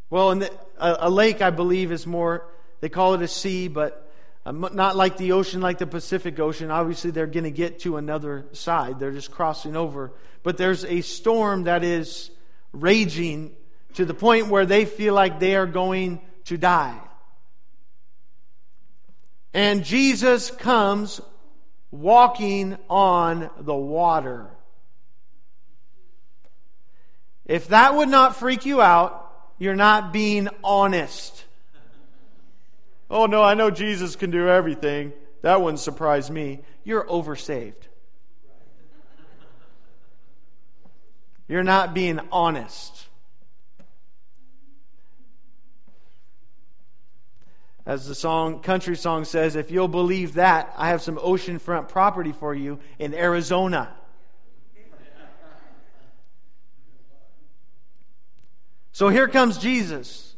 Well, 0.09 0.31
in 0.31 0.39
the, 0.39 0.51
a, 0.77 1.07
a, 1.07 1.09
lake, 1.09 1.41
I 1.41 1.49
believe, 1.49 1.91
is 1.91 2.05
more, 2.05 2.45
they 2.81 2.89
call 2.89 3.13
it 3.13 3.21
a 3.21 3.27
sea, 3.27 3.67
but 3.67 4.11
um, 4.45 4.67
not 4.73 4.95
like 4.95 5.17
the 5.17 5.31
ocean, 5.31 5.61
like 5.61 5.77
the 5.77 5.87
Pacific 5.87 6.39
Ocean. 6.39 6.69
Obviously, 6.69 7.11
they're 7.11 7.27
going 7.27 7.45
to 7.45 7.51
get 7.51 7.79
to 7.79 7.97
another 7.97 8.45
side. 8.51 8.99
They're 8.99 9.11
just 9.11 9.31
crossing 9.31 9.75
over. 9.75 10.11
But 10.43 10.57
there's 10.57 10.83
a 10.83 11.01
storm 11.01 11.63
that 11.63 11.83
is 11.83 12.29
raging 12.73 13.51
to 13.93 14.05
the 14.05 14.13
point 14.13 14.47
where 14.47 14.65
they 14.65 14.85
feel 14.85 15.13
like 15.13 15.39
they 15.39 15.55
are 15.55 15.67
going 15.67 16.19
to 16.45 16.57
die. 16.57 16.99
And 19.53 19.83
Jesus 19.83 20.49
comes 20.49 21.21
walking 21.91 22.75
on 22.89 23.51
the 23.59 23.75
water. 23.75 24.49
If 27.45 27.67
that 27.67 27.95
would 27.95 28.09
not 28.09 28.35
freak 28.35 28.65
you 28.65 28.81
out, 28.81 29.19
you're 29.59 29.75
not 29.75 30.11
being 30.11 30.49
honest. 30.63 31.45
Oh 33.09 33.27
no, 33.27 33.43
I 33.43 33.53
know 33.53 33.69
Jesus 33.69 34.15
can 34.15 34.31
do 34.31 34.47
everything. 34.47 35.13
That 35.43 35.61
wouldn't 35.61 35.79
surprise 35.79 36.31
me. 36.31 36.61
You're 36.83 37.05
oversaved. 37.05 37.87
You're 41.47 41.63
not 41.63 41.93
being 41.93 42.19
honest. 42.31 43.07
As 47.85 48.07
the 48.07 48.15
song, 48.15 48.61
country 48.61 48.95
song 48.95 49.25
says, 49.25 49.57
if 49.57 49.69
you'll 49.69 49.89
believe 49.89 50.35
that, 50.35 50.73
I 50.77 50.89
have 50.89 51.01
some 51.01 51.17
oceanfront 51.17 51.89
property 51.89 52.31
for 52.31 52.55
you 52.55 52.79
in 52.97 53.13
Arizona. 53.13 53.93
So 58.93 59.09
here 59.09 59.27
comes 59.27 59.57
Jesus. 59.57 60.35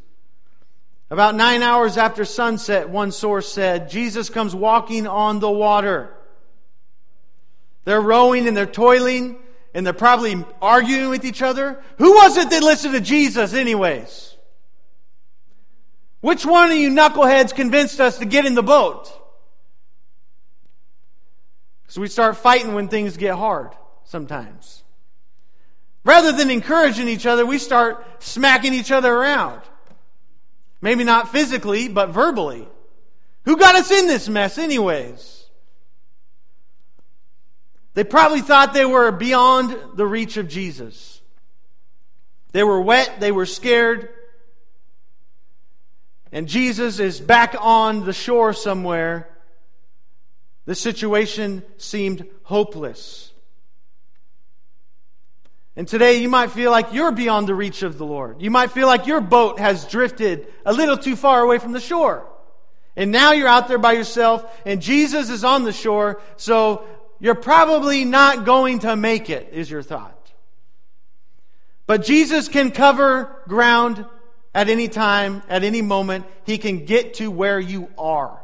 About 1.11 1.35
nine 1.35 1.61
hours 1.61 1.97
after 1.97 2.25
sunset, 2.25 2.89
one 2.89 3.11
source 3.11 3.51
said, 3.51 3.91
Jesus 3.91 4.29
comes 4.29 4.55
walking 4.55 5.05
on 5.05 5.39
the 5.39 5.51
water. 5.51 6.11
They're 7.83 8.01
rowing 8.01 8.47
and 8.47 8.57
they're 8.57 8.65
toiling 8.65 9.37
and 9.75 9.85
they're 9.85 9.93
probably 9.93 10.43
arguing 10.61 11.09
with 11.09 11.25
each 11.25 11.41
other. 11.41 11.83
Who 11.97 12.13
was 12.13 12.37
it 12.37 12.49
that 12.49 12.63
listened 12.63 12.93
to 12.93 13.01
Jesus, 13.01 13.53
anyways? 13.53 14.37
Which 16.21 16.45
one 16.45 16.71
of 16.71 16.77
you 16.77 16.89
knuckleheads 16.89 17.53
convinced 17.53 17.99
us 17.99 18.17
to 18.19 18.25
get 18.25 18.45
in 18.45 18.55
the 18.55 18.63
boat? 18.63 19.11
So 21.89 21.99
we 21.99 22.07
start 22.07 22.37
fighting 22.37 22.73
when 22.73 22.87
things 22.87 23.17
get 23.17 23.35
hard 23.35 23.71
sometimes. 24.05 24.83
Rather 26.05 26.31
than 26.31 26.49
encouraging 26.49 27.09
each 27.09 27.25
other, 27.25 27.45
we 27.45 27.57
start 27.57 28.23
smacking 28.23 28.73
each 28.73 28.91
other 28.91 29.13
around. 29.13 29.61
Maybe 30.79 31.03
not 31.03 31.33
physically, 31.33 31.89
but 31.89 32.09
verbally. 32.11 32.65
Who 33.43 33.57
got 33.57 33.75
us 33.75 33.91
in 33.91 34.07
this 34.07 34.29
mess, 34.29 34.57
anyways? 34.57 35.34
They 37.95 38.03
probably 38.03 38.41
thought 38.41 38.73
they 38.73 38.85
were 38.85 39.11
beyond 39.11 39.75
the 39.95 40.05
reach 40.05 40.37
of 40.37 40.47
Jesus. 40.47 41.21
They 42.51 42.63
were 42.63 42.79
wet, 42.79 43.19
they 43.19 43.31
were 43.31 43.45
scared, 43.45 44.09
and 46.35 46.49
Jesus 46.49 46.99
is 46.99 47.21
back 47.21 47.55
on 47.57 48.05
the 48.05 48.11
shore 48.11 48.51
somewhere, 48.51 49.29
the 50.65 50.75
situation 50.75 51.63
seemed 51.77 52.27
hopeless. 52.43 53.31
And 55.77 55.87
today 55.87 56.15
you 56.15 56.27
might 56.27 56.51
feel 56.51 56.71
like 56.71 56.91
you're 56.91 57.13
beyond 57.13 57.47
the 57.47 57.55
reach 57.55 57.83
of 57.83 57.97
the 57.97 58.05
Lord. 58.05 58.41
You 58.41 58.51
might 58.51 58.71
feel 58.71 58.87
like 58.87 59.07
your 59.07 59.21
boat 59.21 59.59
has 59.59 59.85
drifted 59.85 60.47
a 60.65 60.73
little 60.73 60.97
too 60.97 61.15
far 61.15 61.41
away 61.41 61.57
from 61.57 61.71
the 61.71 61.79
shore. 61.79 62.27
And 62.97 63.11
now 63.11 63.31
you're 63.31 63.47
out 63.47 63.69
there 63.69 63.77
by 63.77 63.93
yourself 63.93 64.45
and 64.65 64.81
Jesus 64.81 65.29
is 65.29 65.45
on 65.45 65.63
the 65.63 65.73
shore, 65.73 66.21
so 66.35 66.85
you're 67.25 67.33
probably 67.33 68.05
not 68.05 68.45
going 68.45 68.77
to 68.77 68.95
make 68.95 69.31
it, 69.31 69.49
is 69.51 69.67
your 69.67 69.81
thought. 69.81 70.31
But 71.87 72.03
Jesus 72.03 72.49
can 72.49 72.69
cover 72.69 73.41
ground 73.47 74.05
at 74.53 74.69
any 74.69 74.87
time, 74.87 75.41
at 75.49 75.63
any 75.63 75.81
moment, 75.81 76.27
he 76.45 76.59
can 76.59 76.85
get 76.85 77.15
to 77.15 77.31
where 77.31 77.59
you 77.59 77.89
are. 77.97 78.39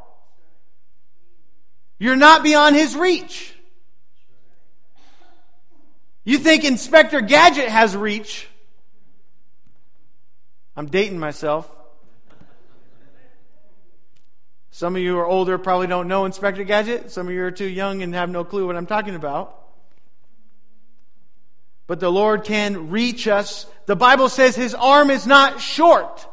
You're 2.00 2.16
not 2.16 2.42
beyond 2.42 2.76
his 2.76 2.96
reach. 2.96 3.54
You 6.24 6.40
think 6.40 6.64
Inspector 6.64 7.22
Gadget 7.22 7.70
has 7.70 7.96
reach. 7.96 8.48
I'm 10.76 10.88
dating 10.88 11.20
myself. 11.20 11.70
Some 14.72 14.96
of 14.96 15.02
you 15.02 15.20
are 15.20 15.26
older, 15.26 15.58
probably 15.58 15.88
don't 15.88 16.08
know 16.08 16.26
Inspector 16.26 16.64
Gadget. 16.64 17.12
Some 17.12 17.28
of 17.28 17.34
you 17.34 17.44
are 17.44 17.52
too 17.52 17.68
young 17.68 18.02
and 18.02 18.16
have 18.16 18.30
no 18.30 18.44
clue 18.44 18.66
what 18.66 18.76
I'm 18.76 18.88
talking 18.88 19.16
about 19.16 19.62
but 21.92 22.00
the 22.00 22.10
Lord 22.10 22.46
can 22.46 22.90
reach 22.90 23.28
us. 23.28 23.66
The 23.86 23.98
Bible 23.98 24.30
says 24.30 24.56
his 24.56 24.74
arm 24.74 25.10
is 25.10 25.28
not 25.28 25.60
short. 25.60 26.26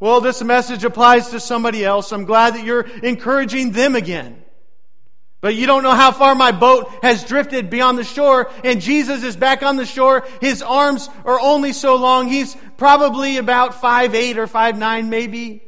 Well, 0.00 0.22
this 0.22 0.42
message 0.42 0.84
applies 0.84 1.28
to 1.32 1.38
somebody 1.38 1.84
else. 1.84 2.10
I'm 2.10 2.24
glad 2.24 2.54
that 2.54 2.64
you're 2.64 2.88
encouraging 3.02 3.72
them 3.72 3.94
again. 3.94 4.42
But 5.42 5.54
you 5.54 5.66
don't 5.66 5.82
know 5.82 5.92
how 5.92 6.12
far 6.12 6.34
my 6.34 6.50
boat 6.50 6.90
has 7.02 7.24
drifted 7.24 7.68
beyond 7.68 7.98
the 7.98 8.04
shore, 8.04 8.50
and 8.64 8.80
Jesus 8.80 9.22
is 9.22 9.36
back 9.36 9.62
on 9.62 9.76
the 9.76 9.84
shore. 9.84 10.26
His 10.40 10.62
arms 10.62 11.10
are 11.26 11.38
only 11.38 11.74
so 11.74 11.96
long. 11.96 12.28
He's 12.28 12.56
probably 12.78 13.36
about 13.36 13.82
five 13.82 14.14
eight 14.14 14.38
or 14.38 14.46
five 14.46 14.78
nine, 14.78 15.10
maybe. 15.10 15.62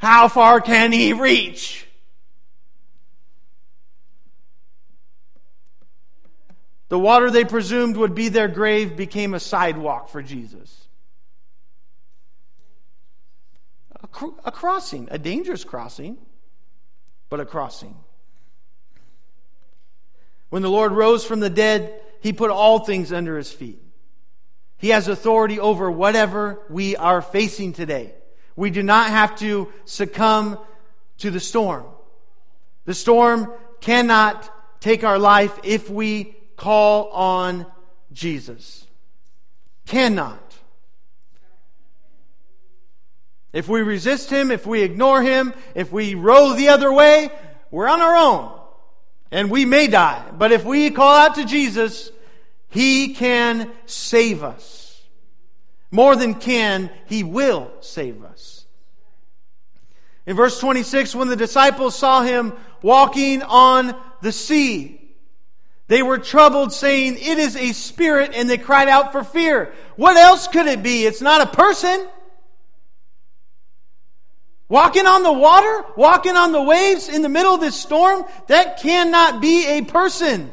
How 0.00 0.28
far 0.28 0.62
can 0.62 0.92
he 0.92 1.12
reach? 1.12 1.86
The 6.88 6.98
water 6.98 7.30
they 7.30 7.44
presumed 7.44 7.98
would 7.98 8.14
be 8.14 8.30
their 8.30 8.48
grave 8.48 8.96
became 8.96 9.34
a 9.34 9.40
sidewalk 9.40 10.08
for 10.08 10.22
Jesus. 10.22 10.88
A, 14.02 14.06
cr- 14.08 14.40
a 14.42 14.50
crossing, 14.50 15.06
a 15.10 15.18
dangerous 15.18 15.64
crossing, 15.64 16.16
but 17.28 17.38
a 17.38 17.44
crossing. 17.44 17.94
When 20.48 20.62
the 20.62 20.70
Lord 20.70 20.92
rose 20.92 21.26
from 21.26 21.40
the 21.40 21.50
dead, 21.50 22.00
he 22.20 22.32
put 22.32 22.50
all 22.50 22.78
things 22.78 23.12
under 23.12 23.36
his 23.36 23.52
feet. 23.52 23.82
He 24.78 24.88
has 24.88 25.08
authority 25.08 25.60
over 25.60 25.90
whatever 25.90 26.62
we 26.70 26.96
are 26.96 27.20
facing 27.20 27.74
today. 27.74 28.14
We 28.60 28.68
do 28.68 28.82
not 28.82 29.08
have 29.08 29.36
to 29.36 29.72
succumb 29.86 30.58
to 31.16 31.30
the 31.30 31.40
storm. 31.40 31.86
The 32.84 32.92
storm 32.92 33.50
cannot 33.80 34.52
take 34.80 35.02
our 35.02 35.18
life 35.18 35.58
if 35.64 35.88
we 35.88 36.36
call 36.58 37.08
on 37.08 37.64
Jesus. 38.12 38.86
Cannot. 39.86 40.58
If 43.54 43.66
we 43.66 43.80
resist 43.80 44.28
Him, 44.28 44.50
if 44.50 44.66
we 44.66 44.82
ignore 44.82 45.22
Him, 45.22 45.54
if 45.74 45.90
we 45.90 46.14
row 46.14 46.52
the 46.52 46.68
other 46.68 46.92
way, 46.92 47.30
we're 47.70 47.88
on 47.88 48.02
our 48.02 48.14
own. 48.14 48.60
And 49.30 49.50
we 49.50 49.64
may 49.64 49.86
die. 49.86 50.22
But 50.36 50.52
if 50.52 50.66
we 50.66 50.90
call 50.90 51.16
out 51.16 51.36
to 51.36 51.46
Jesus, 51.46 52.10
He 52.68 53.14
can 53.14 53.72
save 53.86 54.44
us. 54.44 54.79
More 55.90 56.14
than 56.16 56.34
can, 56.34 56.90
He 57.06 57.24
will 57.24 57.70
save 57.80 58.22
us. 58.22 58.66
In 60.26 60.36
verse 60.36 60.60
26, 60.60 61.14
when 61.14 61.28
the 61.28 61.36
disciples 61.36 61.96
saw 61.96 62.22
Him 62.22 62.52
walking 62.82 63.42
on 63.42 63.96
the 64.22 64.32
sea, 64.32 65.00
they 65.88 66.04
were 66.04 66.18
troubled, 66.18 66.72
saying, 66.72 67.16
It 67.16 67.38
is 67.38 67.56
a 67.56 67.72
spirit, 67.72 68.30
and 68.34 68.48
they 68.48 68.58
cried 68.58 68.86
out 68.86 69.10
for 69.10 69.24
fear. 69.24 69.72
What 69.96 70.16
else 70.16 70.46
could 70.46 70.66
it 70.66 70.84
be? 70.84 71.04
It's 71.04 71.20
not 71.20 71.40
a 71.40 71.46
person. 71.46 72.06
Walking 74.68 75.06
on 75.06 75.24
the 75.24 75.32
water, 75.32 75.84
walking 75.96 76.36
on 76.36 76.52
the 76.52 76.62
waves 76.62 77.08
in 77.08 77.22
the 77.22 77.28
middle 77.28 77.54
of 77.54 77.60
this 77.60 77.74
storm, 77.74 78.24
that 78.46 78.80
cannot 78.80 79.40
be 79.40 79.66
a 79.66 79.82
person. 79.82 80.52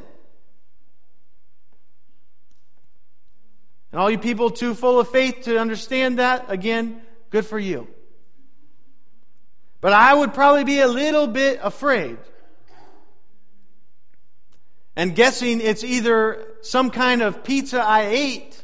And 3.98 4.04
all 4.04 4.12
you 4.12 4.20
people 4.20 4.52
too 4.52 4.76
full 4.76 5.00
of 5.00 5.10
faith 5.10 5.46
to 5.46 5.58
understand 5.58 6.20
that, 6.20 6.52
again, 6.52 7.02
good 7.32 7.48
for 7.48 7.58
you. 7.58 7.88
But 9.82 9.92
I 9.92 10.14
would 10.14 10.36
probably 10.36 10.66
be 10.66 10.82
a 10.82 10.88
little 10.88 11.26
bit 11.26 11.60
afraid 11.64 12.20
and 14.96 15.16
guessing 15.16 15.62
it's 15.62 15.84
either 15.84 16.46
some 16.62 16.92
kind 16.92 17.24
of 17.24 17.44
pizza 17.44 17.82
I 17.82 18.02
ate 18.02 18.64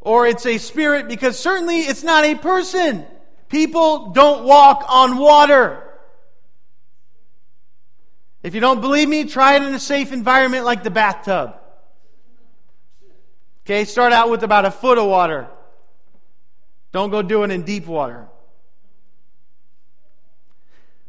or 0.00 0.26
it's 0.26 0.46
a 0.46 0.56
spirit 0.56 1.06
because 1.06 1.38
certainly 1.38 1.80
it's 1.80 2.02
not 2.02 2.24
a 2.24 2.34
person. 2.34 3.04
People 3.50 4.08
don't 4.12 4.44
walk 4.44 4.86
on 4.88 5.18
water. 5.18 5.82
If 8.42 8.54
you 8.54 8.62
don't 8.62 8.80
believe 8.80 9.10
me, 9.10 9.24
try 9.24 9.56
it 9.56 9.62
in 9.62 9.74
a 9.74 9.78
safe 9.78 10.14
environment 10.14 10.64
like 10.64 10.82
the 10.82 10.90
bathtub. 10.90 11.60
Okay, 13.66 13.84
start 13.84 14.12
out 14.12 14.30
with 14.30 14.44
about 14.44 14.64
a 14.64 14.70
foot 14.70 14.96
of 14.96 15.06
water. 15.06 15.48
Don't 16.92 17.10
go 17.10 17.20
do 17.20 17.42
it 17.42 17.50
in 17.50 17.62
deep 17.62 17.88
water. 17.88 18.28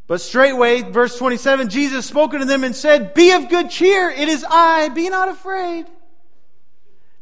But 0.08 0.20
straightway, 0.20 0.82
verse 0.82 1.16
27, 1.16 1.68
Jesus 1.68 2.04
spoke 2.04 2.34
unto 2.34 2.46
them 2.46 2.64
and 2.64 2.74
said, 2.74 3.14
Be 3.14 3.30
of 3.30 3.48
good 3.48 3.70
cheer, 3.70 4.10
it 4.10 4.28
is 4.28 4.44
I, 4.48 4.88
be 4.88 5.08
not 5.08 5.28
afraid. 5.28 5.86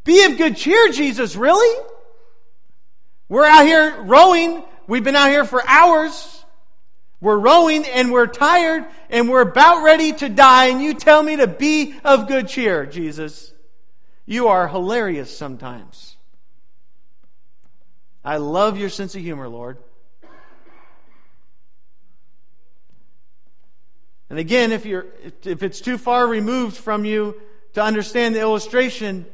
Be 0.05 0.25
of 0.25 0.39
good 0.39 0.57
cheer, 0.57 0.91
Jesus, 0.91 1.37
really? 1.37 1.85
We're 3.29 3.45
out 3.45 3.67
here 3.67 4.01
rowing. 4.05 4.65
We've 4.87 5.05
been 5.05 5.17
out 5.17 5.29
here 5.29 5.45
for 5.45 5.63
hours. 5.69 6.47
We're 7.21 7.39
rowing 7.39 7.85
and 7.85 8.11
we're 8.11 8.27
tired 8.27 8.87
and 9.11 9.29
we're 9.29 9.43
about 9.43 9.83
ready 9.83 10.15
to 10.15 10.31
die, 10.31 10.69
and 10.69 10.81
you 10.81 10.95
tell 10.95 11.23
me 11.23 11.37
to 11.37 11.47
be 11.47 11.95
of 12.07 12.27
good 12.27 12.49
cheer, 12.49 12.87
Jesus. 12.87 13.53
You 14.27 14.49
are 14.49 14.67
hilarious 14.67 15.37
sometimes. 15.37 16.17
I 18.25 18.39
love 18.39 18.77
your 18.77 18.89
sense 18.89 19.15
of 19.15 19.23
humor, 19.23 19.49
Lord. 19.49 19.79
And 24.29 24.41
again, 24.41 24.73
if, 24.73 24.85
you're, 24.85 25.07
if 25.45 25.63
it's 25.63 25.81
too 25.81 25.97
far 25.97 26.27
removed 26.27 26.77
from 26.77 27.05
you 27.05 27.41
to 27.75 27.83
understand 27.83 28.35
the 28.35 28.41
illustration, 28.41 29.27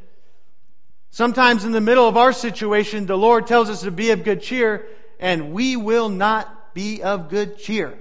sometimes 1.11 1.65
in 1.65 1.73
the 1.73 1.81
middle 1.81 2.07
of 2.07 2.19
our 2.19 2.35
situation, 2.35 3.07
the 3.07 3.17
Lord 3.17 3.47
tells 3.47 3.71
us 3.71 3.81
to 3.83 3.91
be 3.91 4.11
of 4.11 4.25
good 4.25 4.43
cheer, 4.43 4.87
and 5.19 5.55
we 5.55 5.77
will 5.77 6.11
not 6.11 6.75
be 6.75 7.03
of 7.03 7.31
good 7.31 7.57
cheer. 7.57 7.99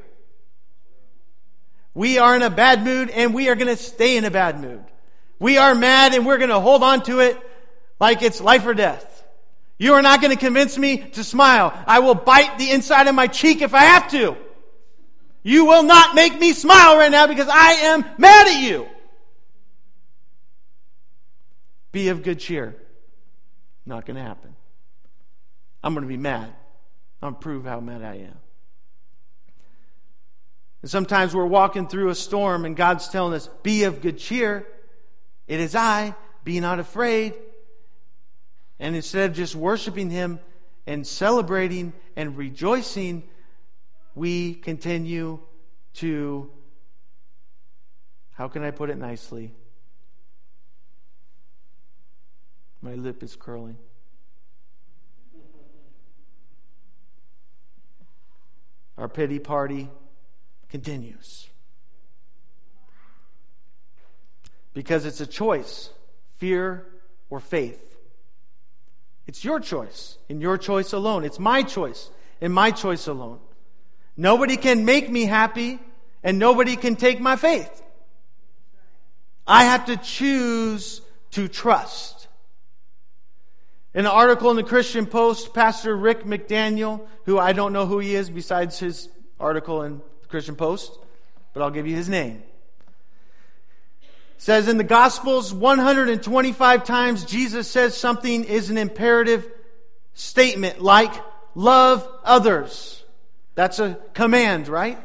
We 1.93 2.17
are 2.17 2.35
in 2.35 2.41
a 2.41 2.49
bad 2.49 2.83
mood, 2.83 3.09
and 3.09 3.33
we 3.33 3.47
are 3.47 3.55
going 3.55 3.67
to 3.73 3.81
stay 3.81 4.17
in 4.17 4.25
a 4.25 4.31
bad 4.31 4.59
mood. 4.59 4.83
We 5.41 5.57
are 5.57 5.73
mad, 5.73 6.13
and 6.13 6.23
we're 6.23 6.37
going 6.37 6.51
to 6.51 6.59
hold 6.59 6.83
on 6.83 7.01
to 7.05 7.19
it 7.19 7.35
like 7.99 8.21
it's 8.21 8.39
life 8.39 8.63
or 8.63 8.75
death. 8.75 9.23
You 9.79 9.93
are 9.93 10.03
not 10.03 10.21
going 10.21 10.29
to 10.29 10.39
convince 10.39 10.77
me 10.77 10.97
to 10.97 11.23
smile. 11.23 11.73
I 11.87 11.97
will 11.97 12.13
bite 12.13 12.59
the 12.59 12.69
inside 12.69 13.07
of 13.07 13.15
my 13.15 13.25
cheek 13.25 13.63
if 13.63 13.73
I 13.73 13.81
have 13.85 14.11
to. 14.11 14.37
You 15.41 15.65
will 15.65 15.81
not 15.81 16.13
make 16.13 16.39
me 16.39 16.53
smile 16.53 16.95
right 16.95 17.09
now 17.09 17.25
because 17.25 17.47
I 17.49 17.71
am 17.71 18.05
mad 18.19 18.49
at 18.49 18.61
you. 18.61 18.87
Be 21.91 22.09
of 22.09 22.21
good 22.21 22.37
cheer. 22.37 22.75
Not 23.83 24.05
going 24.05 24.17
to 24.17 24.21
happen. 24.21 24.55
I'm 25.83 25.95
going 25.95 26.03
to 26.03 26.07
be 26.07 26.17
mad. 26.17 26.53
I'm 27.23 27.29
going 27.29 27.33
to 27.33 27.39
prove 27.39 27.65
how 27.65 27.79
mad 27.79 28.03
I 28.03 28.17
am. 28.17 28.37
And 30.83 30.91
sometimes 30.91 31.33
we're 31.33 31.47
walking 31.47 31.87
through 31.87 32.09
a 32.09 32.15
storm 32.15 32.63
and 32.63 32.75
God's 32.75 33.07
telling 33.09 33.33
us, 33.33 33.49
Be 33.63 33.85
of 33.85 34.03
good 34.03 34.19
cheer. 34.19 34.67
It 35.51 35.59
is 35.59 35.75
I. 35.75 36.15
Be 36.45 36.61
not 36.61 36.79
afraid. 36.79 37.33
And 38.79 38.95
instead 38.95 39.31
of 39.31 39.35
just 39.35 39.53
worshiping 39.53 40.09
Him 40.09 40.39
and 40.87 41.05
celebrating 41.05 41.91
and 42.15 42.37
rejoicing, 42.37 43.23
we 44.15 44.53
continue 44.53 45.41
to, 45.95 46.49
how 48.31 48.47
can 48.47 48.63
I 48.63 48.71
put 48.71 48.89
it 48.89 48.97
nicely? 48.97 49.53
My 52.81 52.95
lip 52.95 53.21
is 53.21 53.35
curling. 53.35 53.77
Our 58.97 59.09
pity 59.09 59.39
party 59.39 59.89
continues. 60.69 61.50
Because 64.73 65.05
it's 65.05 65.21
a 65.21 65.27
choice 65.27 65.89
fear 66.37 66.87
or 67.29 67.39
faith. 67.39 67.95
It's 69.27 69.45
your 69.45 69.59
choice, 69.59 70.17
and 70.29 70.41
your 70.41 70.57
choice 70.57 70.91
alone. 70.91 71.23
It's 71.23 71.39
my 71.39 71.63
choice, 71.63 72.09
and 72.41 72.51
my 72.51 72.71
choice 72.71 73.07
alone. 73.07 73.39
Nobody 74.17 74.57
can 74.57 74.83
make 74.83 75.09
me 75.09 75.25
happy, 75.25 75.79
and 76.23 76.39
nobody 76.39 76.75
can 76.75 76.95
take 76.95 77.19
my 77.19 77.35
faith. 77.35 77.81
I 79.47 79.65
have 79.65 79.85
to 79.85 79.97
choose 79.97 81.01
to 81.31 81.47
trust. 81.47 82.27
In 83.93 84.01
an 84.01 84.11
article 84.11 84.49
in 84.49 84.55
the 84.55 84.63
Christian 84.63 85.05
Post, 85.05 85.53
Pastor 85.53 85.95
Rick 85.95 86.23
McDaniel, 86.23 87.05
who 87.25 87.37
I 87.37 87.53
don't 87.53 87.73
know 87.73 87.85
who 87.85 87.99
he 87.99 88.15
is 88.15 88.29
besides 88.29 88.79
his 88.79 89.09
article 89.39 89.83
in 89.83 90.01
the 90.21 90.27
Christian 90.27 90.55
Post, 90.55 90.97
but 91.53 91.61
I'll 91.61 91.71
give 91.71 91.87
you 91.87 91.95
his 91.95 92.09
name. 92.09 92.43
Says 94.41 94.67
in 94.67 94.77
the 94.77 94.83
Gospels, 94.83 95.53
125 95.53 96.83
times 96.83 97.25
Jesus 97.25 97.69
says 97.69 97.95
something 97.95 98.43
is 98.43 98.71
an 98.71 98.77
imperative 98.79 99.47
statement 100.15 100.81
like, 100.81 101.13
love 101.53 102.09
others. 102.23 103.03
That's 103.53 103.77
a 103.77 103.99
command, 104.15 104.67
right? 104.67 104.97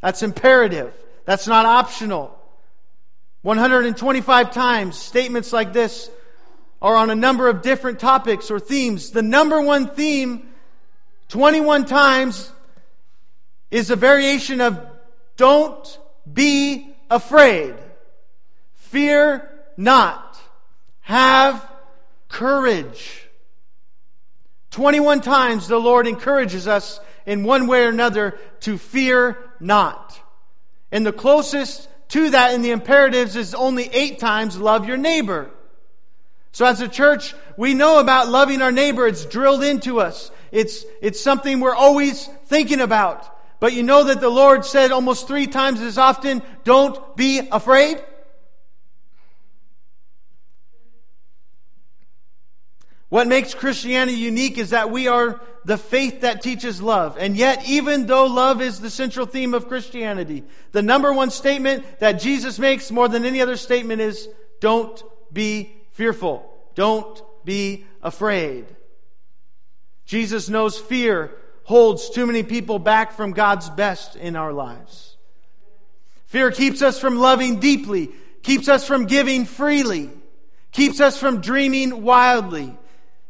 That's 0.00 0.22
imperative. 0.22 0.94
That's 1.26 1.46
not 1.48 1.66
optional. 1.66 2.34
125 3.42 4.54
times, 4.54 4.96
statements 4.96 5.52
like 5.52 5.74
this 5.74 6.10
are 6.80 6.96
on 6.96 7.10
a 7.10 7.14
number 7.14 7.46
of 7.46 7.60
different 7.60 8.00
topics 8.00 8.50
or 8.50 8.58
themes. 8.58 9.10
The 9.10 9.20
number 9.20 9.60
one 9.60 9.86
theme, 9.86 10.48
21 11.28 11.84
times, 11.84 12.50
is 13.70 13.90
a 13.90 13.96
variation 13.96 14.62
of 14.62 14.80
don't 15.36 15.98
be 16.32 16.96
afraid. 17.10 17.74
Fear 18.90 19.48
not. 19.76 20.36
Have 21.02 21.64
courage. 22.28 23.28
21 24.72 25.20
times 25.20 25.68
the 25.68 25.78
Lord 25.78 26.08
encourages 26.08 26.66
us 26.66 26.98
in 27.24 27.44
one 27.44 27.68
way 27.68 27.84
or 27.84 27.90
another 27.90 28.36
to 28.60 28.78
fear 28.78 29.38
not. 29.60 30.20
And 30.90 31.06
the 31.06 31.12
closest 31.12 31.88
to 32.08 32.30
that 32.30 32.52
in 32.54 32.62
the 32.62 32.72
imperatives 32.72 33.36
is 33.36 33.54
only 33.54 33.88
eight 33.92 34.18
times 34.18 34.58
love 34.58 34.88
your 34.88 34.96
neighbor. 34.96 35.52
So 36.50 36.66
as 36.66 36.80
a 36.80 36.88
church, 36.88 37.32
we 37.56 37.74
know 37.74 38.00
about 38.00 38.28
loving 38.28 38.60
our 38.60 38.72
neighbor. 38.72 39.06
It's 39.06 39.24
drilled 39.24 39.62
into 39.62 40.00
us. 40.00 40.32
It's, 40.50 40.84
it's 41.00 41.20
something 41.20 41.60
we're 41.60 41.76
always 41.76 42.26
thinking 42.46 42.80
about. 42.80 43.24
But 43.60 43.72
you 43.72 43.84
know 43.84 44.02
that 44.02 44.20
the 44.20 44.28
Lord 44.28 44.64
said 44.64 44.90
almost 44.90 45.28
three 45.28 45.46
times 45.46 45.80
as 45.80 45.96
often, 45.96 46.42
don't 46.64 47.16
be 47.16 47.38
afraid. 47.52 48.02
What 53.10 53.26
makes 53.26 53.54
Christianity 53.54 54.16
unique 54.16 54.56
is 54.56 54.70
that 54.70 54.90
we 54.90 55.08
are 55.08 55.40
the 55.64 55.76
faith 55.76 56.20
that 56.20 56.42
teaches 56.42 56.80
love. 56.80 57.16
And 57.18 57.36
yet, 57.36 57.68
even 57.68 58.06
though 58.06 58.26
love 58.26 58.62
is 58.62 58.80
the 58.80 58.88
central 58.88 59.26
theme 59.26 59.52
of 59.52 59.66
Christianity, 59.66 60.44
the 60.70 60.80
number 60.80 61.12
one 61.12 61.30
statement 61.30 61.84
that 61.98 62.12
Jesus 62.12 62.58
makes 62.58 62.90
more 62.90 63.08
than 63.08 63.24
any 63.24 63.42
other 63.42 63.56
statement 63.56 64.00
is 64.00 64.28
don't 64.60 65.02
be 65.32 65.74
fearful. 65.90 66.48
Don't 66.76 67.20
be 67.44 67.84
afraid. 68.00 68.66
Jesus 70.06 70.48
knows 70.48 70.78
fear 70.78 71.32
holds 71.64 72.10
too 72.10 72.26
many 72.26 72.44
people 72.44 72.78
back 72.78 73.12
from 73.12 73.32
God's 73.32 73.68
best 73.70 74.14
in 74.14 74.36
our 74.36 74.52
lives. 74.52 75.16
Fear 76.26 76.52
keeps 76.52 76.80
us 76.80 77.00
from 77.00 77.18
loving 77.18 77.58
deeply, 77.58 78.10
keeps 78.44 78.68
us 78.68 78.86
from 78.86 79.06
giving 79.06 79.46
freely, 79.46 80.10
keeps 80.70 81.00
us 81.00 81.18
from 81.18 81.40
dreaming 81.40 82.02
wildly 82.04 82.76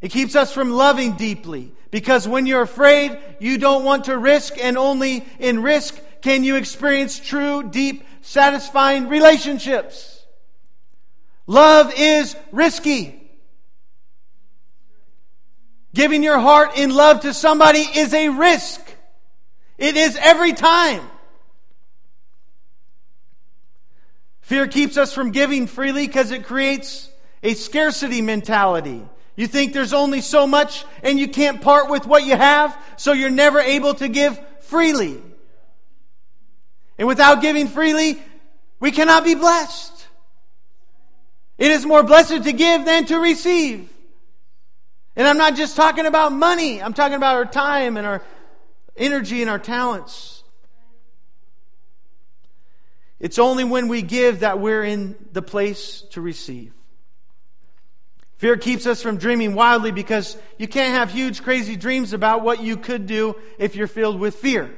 it 0.01 0.11
keeps 0.11 0.35
us 0.35 0.53
from 0.53 0.71
loving 0.71 1.13
deeply 1.13 1.73
because 1.91 2.27
when 2.27 2.47
you're 2.47 2.63
afraid, 2.63 3.19
you 3.39 3.59
don't 3.59 3.85
want 3.85 4.05
to 4.05 4.17
risk, 4.17 4.55
and 4.63 4.79
only 4.79 5.25
in 5.39 5.63
risk 5.63 5.99
can 6.23 6.45
you 6.45 6.57
experience 6.57 7.19
true, 7.19 7.63
deep, 7.63 8.05
satisfying 8.21 9.09
relationships. 9.09 10.25
Love 11.47 11.93
is 11.97 12.37
risky. 12.53 13.17
Giving 15.93 16.23
your 16.23 16.39
heart 16.39 16.79
in 16.79 16.91
love 16.91 17.23
to 17.23 17.35
somebody 17.35 17.81
is 17.81 18.15
a 18.15 18.29
risk. 18.29 18.81
It 19.77 19.97
is 19.97 20.17
every 20.17 20.53
time. 20.53 21.03
Fear 24.43 24.69
keeps 24.69 24.97
us 24.97 25.13
from 25.13 25.33
giving 25.33 25.67
freely 25.67 26.07
because 26.07 26.31
it 26.31 26.45
creates 26.45 27.09
a 27.43 27.55
scarcity 27.55 28.23
mentality. 28.23 29.03
You 29.37 29.47
think 29.47 29.73
there's 29.73 29.93
only 29.93 30.21
so 30.21 30.47
much 30.47 30.85
and 31.03 31.19
you 31.19 31.29
can't 31.29 31.61
part 31.61 31.89
with 31.89 32.07
what 32.07 32.25
you 32.25 32.37
have, 32.37 32.77
so 32.97 33.13
you're 33.13 33.31
never 33.31 33.61
able 33.61 33.95
to 33.95 34.09
give 34.09 34.39
freely. 34.61 35.21
And 36.99 37.09
without 37.09 37.41
giving 37.41 37.67
freely, 37.67 38.21
we 38.79 38.91
cannot 38.91 39.25
be 39.25 39.35
blessed. 39.35 40.07
It 41.57 41.71
is 41.71 41.85
more 41.87 42.03
blessed 42.03 42.45
to 42.45 42.53
give 42.53 42.85
than 42.85 43.07
to 43.07 43.19
receive. 43.19 43.89
And 45.17 45.27
I'm 45.27 45.39
not 45.39 45.57
just 45.57 45.77
talking 45.77 46.07
about 46.07 46.33
money, 46.33 46.83
I'm 46.83 46.95
talking 46.95 47.17
about 47.17 47.37
our 47.37 47.45
time 47.45 47.97
and 47.97 48.07
our 48.07 48.23
energy 48.97 49.43
and 49.43 49.51
our 49.51 49.59
talents. 49.59 50.43
It's 53.19 53.39
only 53.39 53.65
when 53.65 53.89
we 53.89 54.01
give 54.01 54.41
that 54.41 54.61
we're 54.61 54.83
in 54.83 55.15
the 55.33 55.43
place 55.43 56.03
to 56.13 56.23
receive. 56.23 56.73
Fear 58.41 58.57
keeps 58.57 58.87
us 58.87 59.03
from 59.03 59.19
dreaming 59.19 59.55
wildly 59.55 59.91
because 59.91 60.35
you 60.57 60.67
can't 60.67 60.95
have 60.95 61.11
huge, 61.11 61.43
crazy 61.43 61.77
dreams 61.77 62.15
about 62.15 62.41
what 62.41 62.63
you 62.63 62.79
could 62.79 63.05
do 63.05 63.37
if 63.59 63.77
you're 63.77 63.87
filled 63.87 64.19
with 64.19 64.37
fear. 64.37 64.75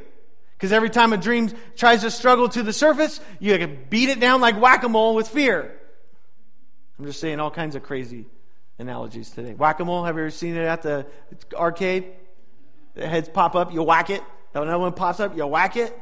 Because 0.56 0.72
every 0.72 0.90
time 0.90 1.12
a 1.12 1.16
dream 1.16 1.48
tries 1.76 2.00
to 2.00 2.10
struggle 2.10 2.48
to 2.48 2.64
the 2.64 2.72
surface, 2.72 3.20
you 3.38 3.56
can 3.58 3.78
beat 3.88 4.08
it 4.08 4.18
down 4.18 4.40
like 4.40 4.60
whack 4.60 4.82
a 4.82 4.88
mole 4.88 5.14
with 5.14 5.28
fear. 5.28 5.78
I'm 6.98 7.04
just 7.04 7.20
saying 7.20 7.38
all 7.38 7.52
kinds 7.52 7.76
of 7.76 7.84
crazy 7.84 8.26
analogies 8.80 9.30
today. 9.30 9.54
Whack 9.54 9.78
a 9.78 9.84
mole, 9.84 10.02
have 10.02 10.16
you 10.16 10.22
ever 10.22 10.30
seen 10.30 10.56
it 10.56 10.64
at 10.64 10.82
the 10.82 11.06
arcade? 11.54 12.06
The 12.94 13.06
heads 13.06 13.28
pop 13.28 13.54
up, 13.54 13.72
you 13.72 13.84
whack 13.84 14.10
it. 14.10 14.24
Another 14.54 14.76
one 14.76 14.92
pops 14.92 15.20
up, 15.20 15.36
you 15.36 15.46
whack 15.46 15.76
it. 15.76 15.96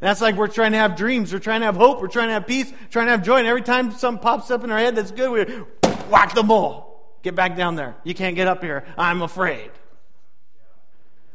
That's 0.00 0.22
like 0.22 0.36
we're 0.36 0.48
trying 0.48 0.72
to 0.72 0.78
have 0.78 0.96
dreams, 0.96 1.30
we're 1.30 1.40
trying 1.40 1.60
to 1.60 1.66
have 1.66 1.76
hope, 1.76 2.00
we're 2.00 2.08
trying 2.08 2.28
to 2.28 2.34
have 2.34 2.46
peace, 2.46 2.72
trying 2.88 3.04
to 3.04 3.10
have 3.10 3.22
joy. 3.22 3.36
And 3.36 3.46
every 3.46 3.60
time 3.60 3.90
something 3.92 4.22
pops 4.22 4.50
up 4.50 4.64
in 4.64 4.70
our 4.70 4.78
head 4.78 4.96
that's 4.96 5.10
good, 5.10 5.30
we 5.30 5.44
whack 6.08 6.34
the 6.34 6.42
mole. 6.42 6.88
Get 7.22 7.36
back 7.36 7.56
down 7.56 7.76
there. 7.76 7.94
You 8.04 8.14
can't 8.14 8.34
get 8.34 8.48
up 8.48 8.62
here. 8.62 8.84
I'm 8.98 9.22
afraid. 9.22 9.70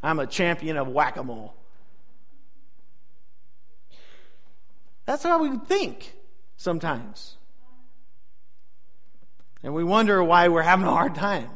I'm 0.02 0.18
a 0.18 0.26
champion 0.26 0.76
of 0.76 0.88
whack 0.88 1.16
a 1.16 1.24
mole. 1.24 1.54
That's 5.06 5.22
how 5.22 5.42
we 5.42 5.56
think 5.56 6.14
sometimes. 6.56 7.36
And 9.62 9.74
we 9.74 9.82
wonder 9.82 10.22
why 10.22 10.48
we're 10.48 10.62
having 10.62 10.86
a 10.86 10.90
hard 10.90 11.14
time. 11.14 11.50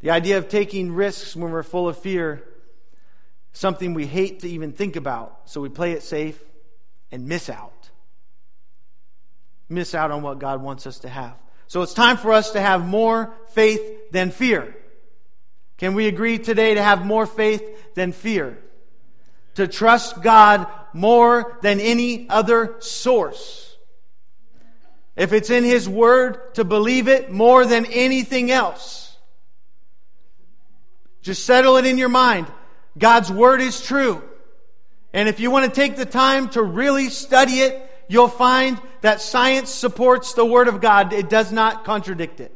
The 0.00 0.10
idea 0.10 0.38
of 0.38 0.48
taking 0.48 0.92
risks 0.92 1.34
when 1.34 1.50
we're 1.50 1.64
full 1.64 1.88
of 1.88 1.98
fear, 1.98 2.44
something 3.52 3.94
we 3.94 4.06
hate 4.06 4.40
to 4.40 4.48
even 4.48 4.72
think 4.72 4.94
about, 4.94 5.40
so 5.46 5.60
we 5.60 5.68
play 5.68 5.92
it 5.92 6.04
safe 6.04 6.40
and 7.10 7.26
miss 7.26 7.50
out 7.50 7.77
miss 9.68 9.94
out 9.94 10.10
on 10.10 10.22
what 10.22 10.38
God 10.38 10.62
wants 10.62 10.86
us 10.86 11.00
to 11.00 11.08
have. 11.08 11.34
So 11.66 11.82
it's 11.82 11.94
time 11.94 12.16
for 12.16 12.32
us 12.32 12.52
to 12.52 12.60
have 12.60 12.86
more 12.86 13.34
faith 13.50 14.10
than 14.10 14.30
fear. 14.30 14.74
Can 15.76 15.94
we 15.94 16.08
agree 16.08 16.38
today 16.38 16.74
to 16.74 16.82
have 16.82 17.04
more 17.04 17.26
faith 17.26 17.94
than 17.94 18.12
fear? 18.12 18.58
To 19.54 19.68
trust 19.68 20.22
God 20.22 20.66
more 20.92 21.58
than 21.62 21.80
any 21.80 22.28
other 22.28 22.76
source. 22.80 23.76
If 25.16 25.32
it's 25.32 25.50
in 25.50 25.64
His 25.64 25.88
Word, 25.88 26.54
to 26.54 26.64
believe 26.64 27.08
it 27.08 27.30
more 27.30 27.66
than 27.66 27.86
anything 27.86 28.50
else. 28.50 29.16
Just 31.22 31.44
settle 31.44 31.76
it 31.76 31.86
in 31.86 31.98
your 31.98 32.08
mind. 32.08 32.46
God's 32.96 33.30
Word 33.30 33.60
is 33.60 33.80
true. 33.80 34.22
And 35.12 35.28
if 35.28 35.40
you 35.40 35.50
want 35.50 35.72
to 35.72 35.80
take 35.80 35.96
the 35.96 36.06
time 36.06 36.48
to 36.50 36.62
really 36.62 37.08
study 37.08 37.60
it, 37.60 37.87
you'll 38.08 38.28
find 38.28 38.80
that 39.02 39.20
science 39.20 39.70
supports 39.70 40.34
the 40.34 40.44
Word 40.44 40.68
of 40.68 40.80
God. 40.80 41.12
It 41.12 41.28
does 41.28 41.52
not 41.52 41.84
contradict 41.84 42.40
it. 42.40 42.54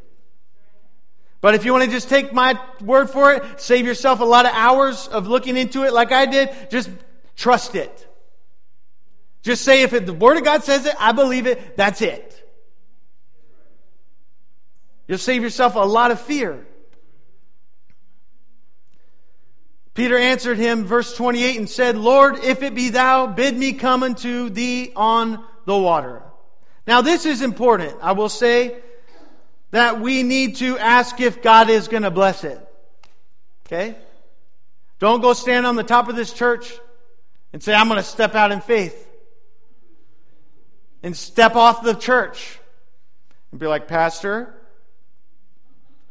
But 1.40 1.54
if 1.54 1.64
you 1.64 1.72
want 1.72 1.84
to 1.84 1.90
just 1.90 2.08
take 2.08 2.32
my 2.32 2.58
word 2.80 3.10
for 3.10 3.32
it, 3.32 3.60
save 3.60 3.84
yourself 3.84 4.20
a 4.20 4.24
lot 4.24 4.46
of 4.46 4.52
hours 4.54 5.08
of 5.08 5.26
looking 5.26 5.56
into 5.56 5.82
it 5.82 5.92
like 5.92 6.12
I 6.12 6.24
did, 6.24 6.50
just 6.70 6.88
trust 7.36 7.74
it. 7.74 8.08
Just 9.42 9.64
say 9.64 9.82
if 9.82 9.92
it, 9.92 10.06
the 10.06 10.12
Word 10.12 10.36
of 10.36 10.44
God 10.44 10.62
says 10.62 10.86
it, 10.86 10.94
I 11.00 11.10
believe 11.10 11.46
it, 11.46 11.76
that's 11.76 12.00
it. 12.00 12.38
You'll 15.08 15.18
save 15.18 15.42
yourself 15.42 15.74
a 15.74 15.80
lot 15.80 16.12
of 16.12 16.20
fear. 16.20 16.64
Peter 19.94 20.16
answered 20.16 20.56
him, 20.56 20.84
verse 20.84 21.14
28, 21.16 21.58
and 21.58 21.68
said, 21.68 21.98
Lord, 21.98 22.38
if 22.38 22.62
it 22.62 22.74
be 22.74 22.88
thou, 22.88 23.26
bid 23.26 23.56
me 23.56 23.74
come 23.74 24.02
unto 24.02 24.48
thee 24.48 24.92
on 24.96 25.44
the 25.66 25.76
water. 25.76 26.22
Now, 26.86 27.02
this 27.02 27.26
is 27.26 27.42
important. 27.42 27.96
I 28.00 28.12
will 28.12 28.30
say 28.30 28.76
that 29.70 30.00
we 30.00 30.22
need 30.22 30.56
to 30.56 30.78
ask 30.78 31.20
if 31.20 31.42
God 31.42 31.68
is 31.68 31.88
going 31.88 32.04
to 32.04 32.10
bless 32.10 32.44
it. 32.44 32.58
Okay? 33.66 33.96
Don't 34.98 35.20
go 35.20 35.32
stand 35.34 35.66
on 35.66 35.76
the 35.76 35.82
top 35.82 36.08
of 36.08 36.16
this 36.16 36.32
church 36.32 36.72
and 37.52 37.62
say, 37.62 37.74
I'm 37.74 37.88
going 37.88 37.98
to 37.98 38.02
step 38.02 38.34
out 38.34 38.50
in 38.50 38.60
faith. 38.60 39.08
And 41.02 41.16
step 41.16 41.56
off 41.56 41.82
the 41.82 41.94
church 41.94 42.58
and 43.50 43.58
be 43.58 43.66
like, 43.66 43.88
Pastor, 43.88 44.54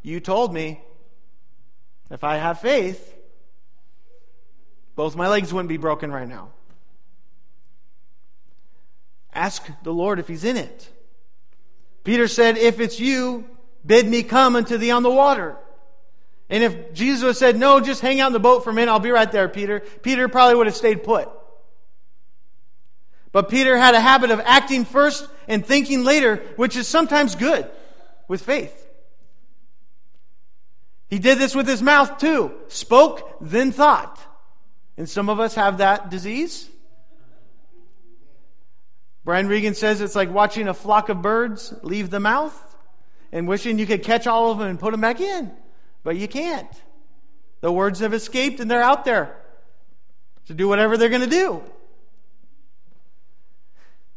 you 0.01 0.19
told 0.19 0.53
me 0.53 0.81
if 2.09 2.23
I 2.23 2.37
have 2.37 2.59
faith, 2.59 3.10
both 4.95 5.15
my 5.15 5.27
legs 5.27 5.53
wouldn't 5.53 5.69
be 5.69 5.77
broken 5.77 6.11
right 6.11 6.27
now. 6.27 6.49
Ask 9.33 9.65
the 9.83 9.93
Lord 9.93 10.19
if 10.19 10.27
He's 10.27 10.43
in 10.43 10.57
it. 10.57 10.89
Peter 12.03 12.27
said, 12.27 12.57
If 12.57 12.79
it's 12.79 12.99
you, 12.99 13.45
bid 13.85 14.07
me 14.07 14.23
come 14.23 14.55
unto 14.55 14.77
thee 14.77 14.91
on 14.91 15.03
the 15.03 15.09
water. 15.09 15.57
And 16.49 16.63
if 16.63 16.93
Jesus 16.93 17.39
said, 17.39 17.57
No, 17.57 17.79
just 17.79 18.01
hang 18.01 18.19
out 18.19 18.27
in 18.27 18.33
the 18.33 18.39
boat 18.39 18.63
for 18.63 18.71
a 18.71 18.73
minute, 18.73 18.91
I'll 18.91 18.99
be 18.99 19.11
right 19.11 19.31
there, 19.31 19.47
Peter, 19.47 19.79
Peter 19.79 20.27
probably 20.27 20.55
would 20.55 20.67
have 20.67 20.75
stayed 20.75 21.03
put. 21.03 21.29
But 23.31 23.49
Peter 23.49 23.77
had 23.77 23.95
a 23.95 24.01
habit 24.01 24.31
of 24.31 24.41
acting 24.41 24.83
first 24.83 25.27
and 25.47 25.65
thinking 25.65 26.03
later, 26.03 26.37
which 26.57 26.75
is 26.75 26.87
sometimes 26.87 27.35
good 27.35 27.69
with 28.27 28.41
faith. 28.41 28.77
He 31.09 31.19
did 31.19 31.37
this 31.37 31.55
with 31.55 31.67
his 31.67 31.81
mouth 31.81 32.17
too. 32.17 32.53
Spoke, 32.67 33.37
then 33.39 33.71
thought. 33.71 34.19
And 35.01 35.09
some 35.09 35.29
of 35.29 35.39
us 35.39 35.55
have 35.55 35.79
that 35.79 36.11
disease. 36.11 36.69
Brian 39.25 39.47
Regan 39.47 39.73
says 39.73 39.99
it's 39.99 40.15
like 40.15 40.29
watching 40.29 40.67
a 40.67 40.75
flock 40.75 41.09
of 41.09 41.23
birds 41.23 41.73
leave 41.81 42.11
the 42.11 42.19
mouth 42.19 42.55
and 43.31 43.47
wishing 43.47 43.79
you 43.79 43.87
could 43.87 44.03
catch 44.03 44.27
all 44.27 44.51
of 44.51 44.59
them 44.59 44.67
and 44.67 44.79
put 44.79 44.91
them 44.91 45.01
back 45.01 45.19
in. 45.19 45.51
But 46.03 46.17
you 46.17 46.27
can't. 46.27 46.69
The 47.61 47.71
words 47.71 48.01
have 48.01 48.13
escaped 48.13 48.59
and 48.59 48.69
they're 48.69 48.83
out 48.83 49.03
there 49.03 49.35
to 50.45 50.53
do 50.53 50.67
whatever 50.67 50.97
they're 50.97 51.09
going 51.09 51.21
to 51.21 51.27
do. 51.27 51.63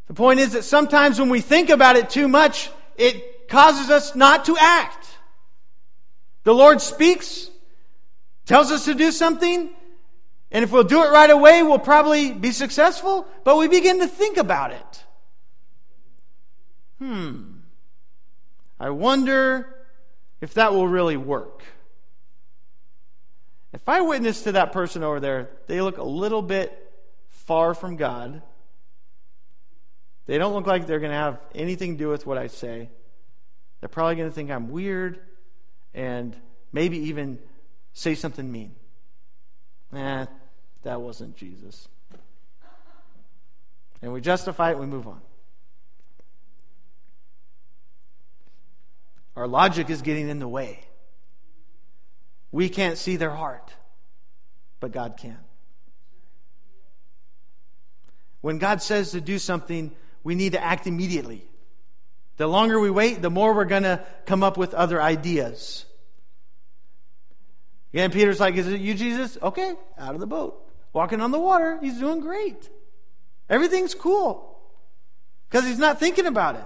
The 0.09 0.15
point 0.15 0.39
is 0.39 0.53
that 0.53 0.65
sometimes 0.65 1.19
when 1.19 1.31
we 1.31 1.41
think 1.41 1.71
about 1.71 1.97
it 1.97 2.11
too 2.11 2.29
much, 2.29 2.69
it 2.99 3.49
causes 3.49 3.89
us 3.89 4.15
not 4.15 4.45
to 4.45 4.57
act. 4.61 5.07
The 6.43 6.53
Lord 6.53 6.83
speaks, 6.83 7.49
tells 8.45 8.71
us 8.71 8.85
to 8.85 8.93
do 8.93 9.13
something, 9.13 9.71
and 10.55 10.63
if 10.63 10.71
we'll 10.71 10.85
do 10.85 11.03
it 11.03 11.11
right 11.11 11.31
away, 11.31 11.65
we'll 11.65 11.81
probably 11.81 12.31
be 12.31 12.53
successful, 12.53 13.27
but 13.43 13.57
we 13.57 13.67
begin 13.67 13.99
to 13.99 14.07
think 14.07 14.37
about 14.37 14.71
it. 14.71 15.05
Hmm. 17.01 17.57
I 18.79 18.91
wonder 18.91 19.85
if 20.41 20.55
that 20.55 20.73
will 20.73 20.87
really 20.87 21.17
work. 21.17 21.65
If 23.73 23.89
I 23.89 24.03
witness 24.03 24.43
to 24.43 24.53
that 24.53 24.71
person 24.71 25.03
over 25.03 25.19
there, 25.19 25.51
they 25.67 25.81
look 25.81 25.99
a 25.99 26.05
little 26.05 26.41
bit 26.41 26.73
far 27.31 27.75
from 27.75 27.97
God. 27.97 28.41
They 30.27 30.39
don't 30.39 30.55
look 30.55 30.69
like 30.69 30.87
they're 30.87 31.01
going 31.01 31.11
to 31.11 31.19
have 31.19 31.41
anything 31.53 31.95
to 31.95 31.99
do 31.99 32.09
with 32.11 32.27
what 32.27 32.39
I 32.39 32.47
say. 32.47 32.91
They're 33.81 33.89
probably 33.89 34.15
going 34.15 34.29
to 34.29 34.35
think 34.35 34.53
I'm 34.53 34.71
weird 34.71 35.19
and 35.95 36.37
maybe 36.73 36.97
even 37.09 37.41
say 37.93 38.15
something 38.15 38.51
mean. 38.51 38.77
Eh, 39.93 40.27
that 40.85 41.01
wasn't 41.01 41.37
Jesus. 41.37 41.89
And 44.01 44.13
we 44.13 44.21
justify 44.21 44.71
it 44.71 44.79
we 44.79 44.87
move 44.87 45.09
on. 45.09 45.21
Our 49.37 49.49
logic 49.49 49.91
is 49.91 50.03
getting 50.03 50.29
in 50.29 50.39
the 50.39 50.49
way. 50.49 50.81
We 52.53 52.69
can't 52.69 52.97
see 52.97 53.17
their 53.17 53.31
heart, 53.31 53.73
but 54.79 54.93
God 54.93 55.17
can. 55.17 55.39
When 58.43 58.59
God 58.59 58.81
says 58.81 59.13
to 59.13 59.21
do 59.21 59.39
something, 59.39 59.91
we 60.23 60.35
need 60.35 60.53
to 60.53 60.63
act 60.63 60.87
immediately. 60.87 61.45
The 62.37 62.47
longer 62.47 62.79
we 62.79 62.91
wait, 62.91 63.23
the 63.23 63.31
more 63.31 63.55
we're 63.55 63.65
going 63.65 63.85
to 63.85 64.05
come 64.27 64.43
up 64.43 64.57
with 64.57 64.75
other 64.75 65.01
ideas. 65.01 65.87
Again, 67.93 68.11
Peter's 68.11 68.41
like, 68.41 68.57
Is 68.57 68.69
it 68.69 68.81
you, 68.81 68.95
Jesus? 68.95 69.39
Okay, 69.41 69.75
out 69.99 70.15
of 70.15 70.21
the 70.21 70.27
boat. 70.27 70.64
Walking 70.95 71.21
on 71.21 71.33
the 71.33 71.39
water. 71.39 71.79
He's 71.83 71.99
doing 71.99 72.21
great. 72.21 72.71
Everything's 73.51 73.95
cool. 73.95 74.59
Because 75.51 75.67
he's 75.67 75.79
not 75.79 76.01
thinking 76.01 76.25
about 76.25 76.55
it. 76.55 76.65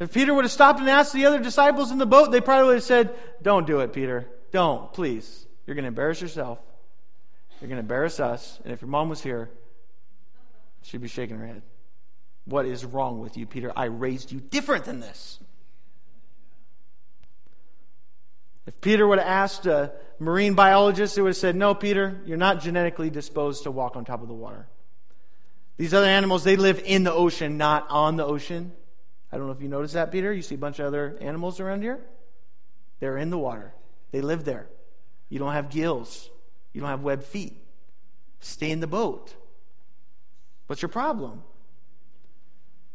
If 0.00 0.12
Peter 0.12 0.32
would 0.32 0.44
have 0.44 0.52
stopped 0.52 0.80
and 0.80 0.88
asked 0.88 1.12
the 1.12 1.26
other 1.26 1.40
disciples 1.40 1.90
in 1.90 1.98
the 1.98 2.06
boat, 2.06 2.32
they 2.32 2.40
probably 2.40 2.68
would 2.68 2.74
have 2.76 2.84
said, 2.84 3.14
Don't 3.42 3.66
do 3.66 3.80
it, 3.80 3.92
Peter. 3.92 4.26
Don't, 4.50 4.92
please. 4.92 5.46
You're 5.66 5.74
going 5.74 5.84
to 5.84 5.88
embarrass 5.88 6.20
yourself. 6.20 6.58
You're 7.60 7.68
going 7.68 7.76
to 7.76 7.80
embarrass 7.80 8.20
us. 8.20 8.60
And 8.64 8.72
if 8.72 8.80
your 8.80 8.88
mom 8.88 9.08
was 9.08 9.22
here, 9.22 9.50
she'd 10.82 11.00
be 11.00 11.08
shaking 11.08 11.38
her 11.38 11.46
head. 11.46 11.62
What 12.44 12.66
is 12.66 12.84
wrong 12.84 13.20
with 13.20 13.36
you, 13.36 13.46
Peter? 13.46 13.72
I 13.76 13.86
raised 13.86 14.30
you 14.30 14.40
different 14.40 14.84
than 14.84 15.00
this. 15.00 15.38
If 18.66 18.80
Peter 18.80 19.06
would 19.06 19.18
have 19.18 19.28
asked 19.28 19.66
a 19.66 19.92
marine 20.18 20.54
biologist, 20.54 21.16
they 21.16 21.22
would 21.22 21.30
have 21.30 21.36
said, 21.36 21.56
No, 21.56 21.74
Peter, 21.74 22.20
you're 22.24 22.36
not 22.36 22.60
genetically 22.60 23.10
disposed 23.10 23.64
to 23.64 23.70
walk 23.70 23.96
on 23.96 24.04
top 24.04 24.22
of 24.22 24.28
the 24.28 24.34
water. 24.34 24.66
These 25.76 25.92
other 25.92 26.06
animals, 26.06 26.44
they 26.44 26.56
live 26.56 26.80
in 26.84 27.04
the 27.04 27.12
ocean, 27.12 27.58
not 27.58 27.86
on 27.90 28.16
the 28.16 28.24
ocean. 28.24 28.72
I 29.32 29.36
don't 29.36 29.46
know 29.46 29.52
if 29.52 29.60
you 29.60 29.68
noticed 29.68 29.94
that, 29.94 30.12
Peter. 30.12 30.32
You 30.32 30.42
see 30.42 30.54
a 30.54 30.58
bunch 30.58 30.78
of 30.78 30.86
other 30.86 31.18
animals 31.20 31.60
around 31.60 31.82
here? 31.82 32.00
They're 33.00 33.18
in 33.18 33.30
the 33.30 33.38
water, 33.38 33.74
they 34.12 34.20
live 34.20 34.44
there. 34.44 34.68
You 35.28 35.38
don't 35.38 35.52
have 35.52 35.70
gills, 35.70 36.30
you 36.72 36.80
don't 36.80 36.90
have 36.90 37.02
webbed 37.02 37.24
feet. 37.24 37.60
Stay 38.40 38.70
in 38.70 38.80
the 38.80 38.86
boat. 38.86 39.34
What's 40.66 40.82
your 40.82 40.90
problem? 40.90 41.42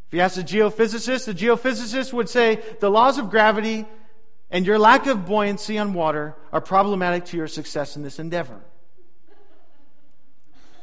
If 0.08 0.14
you 0.16 0.22
ask 0.22 0.40
a 0.40 0.44
geophysicist, 0.44 1.26
the 1.26 1.34
geophysicist 1.34 2.14
would 2.14 2.30
say 2.30 2.62
the 2.80 2.90
laws 2.90 3.18
of 3.18 3.30
gravity 3.30 3.86
and 4.52 4.66
your 4.66 4.80
lack 4.80 5.08
of 5.08 5.26
buoyancy 5.26 5.78
on 5.78 5.94
water 5.94 6.36
are 6.52 6.62
problematic 6.62 7.26
to 7.26 7.38
your 7.38 7.48
success 7.48 7.96
in 7.96 8.04
this 8.04 8.20
endeavor. 8.20 8.62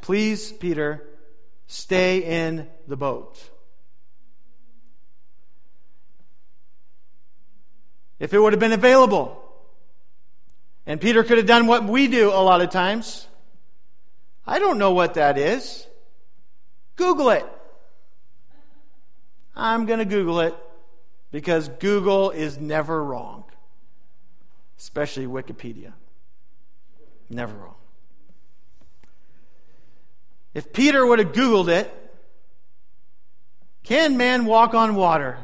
Please, 0.00 0.52
Peter, 0.52 1.04
stay 1.66 2.18
in 2.18 2.68
the 2.86 2.96
boat. 2.96 3.38
If 8.18 8.32
it 8.32 8.38
would 8.38 8.52
have 8.52 8.60
been 8.60 8.72
available, 8.72 9.42
and 10.86 11.00
Peter 11.00 11.24
could 11.24 11.38
have 11.38 11.46
done 11.46 11.66
what 11.66 11.84
we 11.84 12.06
do 12.06 12.30
a 12.30 12.40
lot 12.40 12.60
of 12.60 12.70
times, 12.70 13.26
I 14.46 14.58
don't 14.60 14.78
know 14.78 14.92
what 14.92 15.14
that 15.14 15.36
is. 15.36 15.86
Google 16.94 17.30
it. 17.30 17.44
I'm 19.56 19.86
going 19.86 19.98
to 19.98 20.04
Google 20.04 20.40
it 20.40 20.54
because 21.32 21.68
Google 21.68 22.30
is 22.30 22.58
never 22.58 23.02
wrong, 23.02 23.44
especially 24.78 25.26
Wikipedia. 25.26 25.92
Never 27.28 27.54
wrong. 27.54 27.74
If 30.54 30.72
Peter 30.72 31.04
would 31.04 31.18
have 31.18 31.32
Googled 31.32 31.68
it, 31.68 31.92
can 33.82 34.16
man 34.16 34.46
walk 34.46 34.74
on 34.74 34.94
water? 34.94 35.38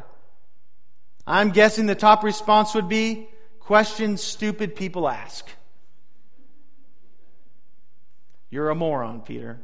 I'm 1.27 1.51
guessing 1.51 1.87
the 1.87 1.95
top 1.95 2.25
response 2.25 2.75
would 2.75 2.89
be 2.89 3.29
questions 3.61 4.23
stupid 4.23 4.75
people 4.75 5.09
ask. 5.09 5.49
You're 8.51 8.71
a 8.71 8.75
moron, 8.75 9.21
Peter. 9.21 9.61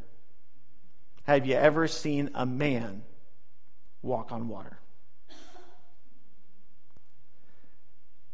Have 1.25 1.47
you 1.47 1.55
ever 1.55 1.89
seen 1.89 2.31
a 2.35 2.47
man 2.47 3.03
walk 4.03 4.33
on 4.33 4.49
water. 4.49 4.79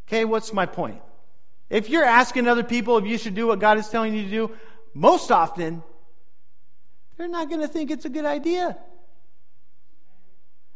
Okay, 0.06 0.24
what's 0.24 0.52
my 0.52 0.66
point? 0.66 1.00
If 1.74 1.90
you're 1.90 2.04
asking 2.04 2.46
other 2.46 2.62
people 2.62 2.98
if 2.98 3.04
you 3.04 3.18
should 3.18 3.34
do 3.34 3.48
what 3.48 3.58
God 3.58 3.78
is 3.78 3.88
telling 3.88 4.14
you 4.14 4.22
to 4.22 4.30
do, 4.30 4.50
most 4.94 5.32
often, 5.32 5.82
they're 7.16 7.26
not 7.26 7.48
going 7.48 7.62
to 7.62 7.66
think 7.66 7.90
it's 7.90 8.04
a 8.04 8.08
good 8.08 8.24
idea. 8.24 8.78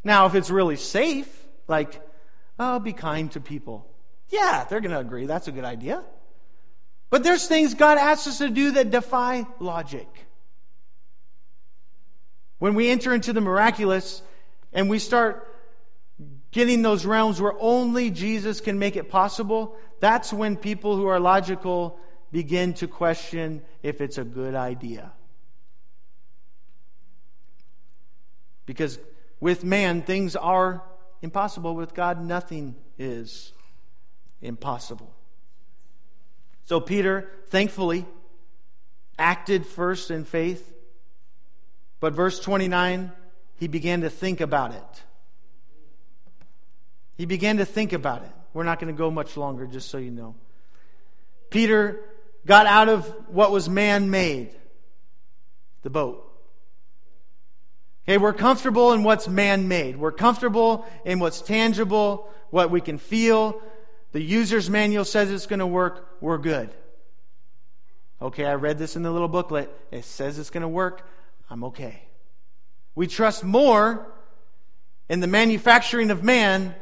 Now, 0.02 0.26
if 0.26 0.34
it's 0.34 0.50
really 0.50 0.74
safe, 0.74 1.46
like, 1.68 2.02
oh, 2.58 2.80
be 2.80 2.92
kind 2.92 3.30
to 3.30 3.40
people, 3.40 3.86
yeah, 4.30 4.64
they're 4.68 4.80
going 4.80 4.90
to 4.90 4.98
agree 4.98 5.26
that's 5.26 5.46
a 5.46 5.52
good 5.52 5.64
idea. 5.64 6.02
But 7.10 7.22
there's 7.22 7.46
things 7.46 7.74
God 7.74 7.96
asks 7.96 8.26
us 8.26 8.38
to 8.38 8.48
do 8.48 8.72
that 8.72 8.90
defy 8.90 9.46
logic. 9.60 10.08
When 12.58 12.74
we 12.74 12.90
enter 12.90 13.14
into 13.14 13.32
the 13.32 13.40
miraculous, 13.40 14.20
and 14.72 14.90
we 14.90 14.98
start 14.98 15.47
getting 16.50 16.82
those 16.82 17.04
realms 17.04 17.40
where 17.40 17.54
only 17.58 18.10
Jesus 18.10 18.60
can 18.60 18.78
make 18.78 18.96
it 18.96 19.10
possible, 19.10 19.76
that's 20.00 20.32
when 20.32 20.56
people 20.56 20.96
who 20.96 21.06
are 21.06 21.20
logical 21.20 21.98
begin 22.30 22.74
to 22.74 22.88
question 22.88 23.62
if 23.82 24.00
it's 24.00 24.18
a 24.18 24.24
good 24.24 24.54
idea. 24.54 25.12
Because 28.66 28.98
with 29.40 29.64
man, 29.64 30.02
things 30.02 30.36
are 30.36 30.82
impossible. 31.22 31.74
With 31.74 31.94
God, 31.94 32.22
nothing 32.22 32.76
is 32.98 33.52
impossible. 34.42 35.14
So 36.64 36.80
Peter, 36.80 37.30
thankfully, 37.46 38.04
acted 39.18 39.64
first 39.64 40.10
in 40.10 40.24
faith. 40.24 40.74
But 42.00 42.12
verse 42.12 42.38
29 42.40 43.12
he 43.58 43.66
began 43.66 44.02
to 44.02 44.10
think 44.10 44.40
about 44.40 44.72
it. 44.72 45.02
He 47.18 47.26
began 47.26 47.56
to 47.56 47.64
think 47.64 47.92
about 47.92 48.22
it. 48.22 48.30
We're 48.54 48.62
not 48.62 48.80
going 48.80 48.94
to 48.94 48.96
go 48.96 49.10
much 49.10 49.36
longer, 49.36 49.66
just 49.66 49.90
so 49.90 49.98
you 49.98 50.12
know. 50.12 50.36
Peter 51.50 52.00
got 52.46 52.66
out 52.66 52.88
of 52.88 53.06
what 53.28 53.50
was 53.50 53.68
man 53.68 54.10
made 54.10 54.54
the 55.82 55.90
boat. 55.90 56.24
Okay, 58.04 58.18
we're 58.18 58.32
comfortable 58.32 58.92
in 58.92 59.02
what's 59.02 59.28
man 59.28 59.68
made. 59.68 59.96
We're 59.96 60.12
comfortable 60.12 60.86
in 61.04 61.18
what's 61.18 61.42
tangible, 61.42 62.30
what 62.50 62.70
we 62.70 62.80
can 62.80 62.98
feel. 62.98 63.60
The 64.12 64.22
user's 64.22 64.70
manual 64.70 65.04
says 65.04 65.30
it's 65.30 65.46
going 65.46 65.58
to 65.58 65.66
work. 65.66 66.16
We're 66.20 66.38
good. 66.38 66.70
Okay, 68.22 68.44
I 68.44 68.54
read 68.54 68.78
this 68.78 68.96
in 68.96 69.02
the 69.02 69.10
little 69.10 69.28
booklet. 69.28 69.70
It 69.90 70.04
says 70.04 70.38
it's 70.38 70.50
going 70.50 70.62
to 70.62 70.68
work. 70.68 71.06
I'm 71.50 71.64
okay. 71.64 72.02
We 72.94 73.06
trust 73.06 73.44
more 73.44 74.10
in 75.08 75.20
the 75.20 75.26
manufacturing 75.26 76.10
of 76.10 76.22
man 76.24 76.74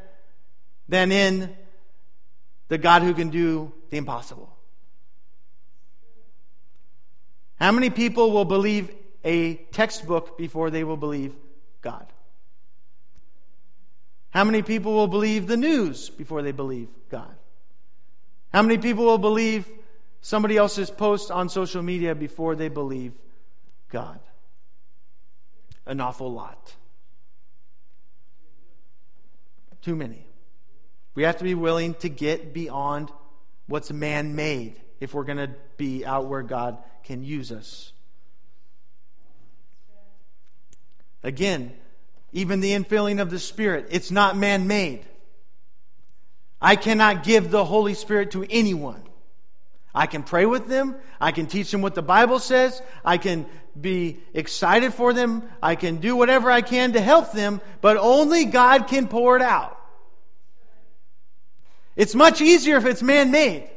than 0.88 1.12
in 1.12 1.54
the 2.68 2.78
God 2.78 3.02
who 3.02 3.14
can 3.14 3.30
do 3.30 3.72
the 3.90 3.96
impossible. 3.96 4.56
How 7.56 7.72
many 7.72 7.90
people 7.90 8.32
will 8.32 8.44
believe 8.44 8.94
a 9.24 9.54
textbook 9.54 10.36
before 10.36 10.70
they 10.70 10.84
will 10.84 10.96
believe 10.96 11.34
God? 11.80 12.06
How 14.30 14.44
many 14.44 14.62
people 14.62 14.92
will 14.92 15.08
believe 15.08 15.46
the 15.46 15.56
news 15.56 16.10
before 16.10 16.42
they 16.42 16.52
believe 16.52 16.88
God? 17.08 17.34
How 18.52 18.62
many 18.62 18.78
people 18.78 19.04
will 19.04 19.18
believe 19.18 19.66
somebody 20.20 20.56
else's 20.56 20.90
post 20.90 21.30
on 21.30 21.48
social 21.48 21.82
media 21.82 22.14
before 22.14 22.54
they 22.54 22.68
believe 22.68 23.14
God? 23.88 24.20
An 25.86 26.00
awful 26.00 26.30
lot. 26.32 26.74
Too 29.80 29.96
many. 29.96 30.25
We 31.16 31.24
have 31.24 31.38
to 31.38 31.44
be 31.44 31.54
willing 31.54 31.94
to 31.94 32.08
get 32.08 32.52
beyond 32.52 33.10
what's 33.66 33.90
man 33.90 34.36
made 34.36 34.76
if 35.00 35.14
we're 35.14 35.24
going 35.24 35.38
to 35.38 35.50
be 35.76 36.04
out 36.04 36.26
where 36.26 36.42
God 36.42 36.78
can 37.02 37.24
use 37.24 37.50
us. 37.50 37.92
Again, 41.24 41.72
even 42.32 42.60
the 42.60 42.72
infilling 42.72 43.20
of 43.20 43.30
the 43.30 43.38
Spirit, 43.38 43.88
it's 43.90 44.10
not 44.10 44.36
man 44.36 44.66
made. 44.66 45.04
I 46.60 46.76
cannot 46.76 47.24
give 47.24 47.50
the 47.50 47.64
Holy 47.64 47.94
Spirit 47.94 48.32
to 48.32 48.46
anyone. 48.50 49.02
I 49.94 50.06
can 50.06 50.22
pray 50.22 50.44
with 50.44 50.68
them. 50.68 50.96
I 51.18 51.32
can 51.32 51.46
teach 51.46 51.70
them 51.70 51.80
what 51.80 51.94
the 51.94 52.02
Bible 52.02 52.38
says. 52.38 52.82
I 53.04 53.16
can 53.16 53.46
be 53.78 54.20
excited 54.34 54.92
for 54.92 55.14
them. 55.14 55.48
I 55.62 55.76
can 55.76 55.96
do 55.96 56.14
whatever 56.14 56.50
I 56.50 56.60
can 56.60 56.92
to 56.92 57.00
help 57.00 57.32
them, 57.32 57.62
but 57.80 57.96
only 57.96 58.44
God 58.44 58.86
can 58.86 59.08
pour 59.08 59.36
it 59.36 59.42
out. 59.42 59.75
It's 61.96 62.14
much 62.14 62.40
easier 62.40 62.76
if 62.76 62.84
it's 62.84 63.02
man 63.02 63.30
made. 63.30 63.68